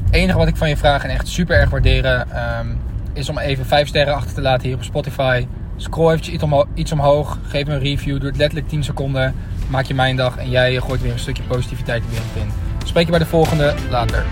Het 0.05 0.15
enige 0.15 0.39
wat 0.39 0.49
ik 0.49 0.57
van 0.57 0.69
je 0.69 0.77
vraag 0.77 1.05
en 1.05 1.11
echt 1.11 1.29
super 1.29 1.57
erg 1.57 1.71
waarderen 1.71 2.31
ehm, 2.31 2.67
is 3.13 3.29
om 3.29 3.39
even 3.39 3.67
5 3.67 3.89
sterren 3.89 4.15
achter 4.15 4.35
te 4.35 4.41
laten 4.41 4.67
hier 4.67 4.77
op 4.77 4.83
Spotify. 4.83 5.47
Scroll 5.77 6.13
eventjes 6.13 6.35
iets, 6.35 6.45
iets 6.75 6.93
omhoog, 6.93 7.39
geef 7.43 7.67
me 7.67 7.73
een 7.73 7.81
review, 7.81 8.19
doe 8.19 8.29
het 8.29 8.39
letterlijk 8.39 8.69
10 8.69 8.85
seconden. 8.85 9.35
Maak 9.69 9.85
je 9.85 9.95
mijn 9.95 10.17
dag 10.17 10.37
en 10.37 10.51
jij 10.51 10.81
gooit 10.81 11.03
weer 11.03 11.13
een 11.13 11.19
stukje 11.19 11.43
positiviteit 11.43 12.03
de 12.03 12.09
wereld 12.09 12.37
in. 12.37 12.51
Spreek 12.87 13.05
je 13.05 13.11
bij 13.11 13.21
de 13.21 13.27
volgende, 13.27 13.75
later. 13.91 14.25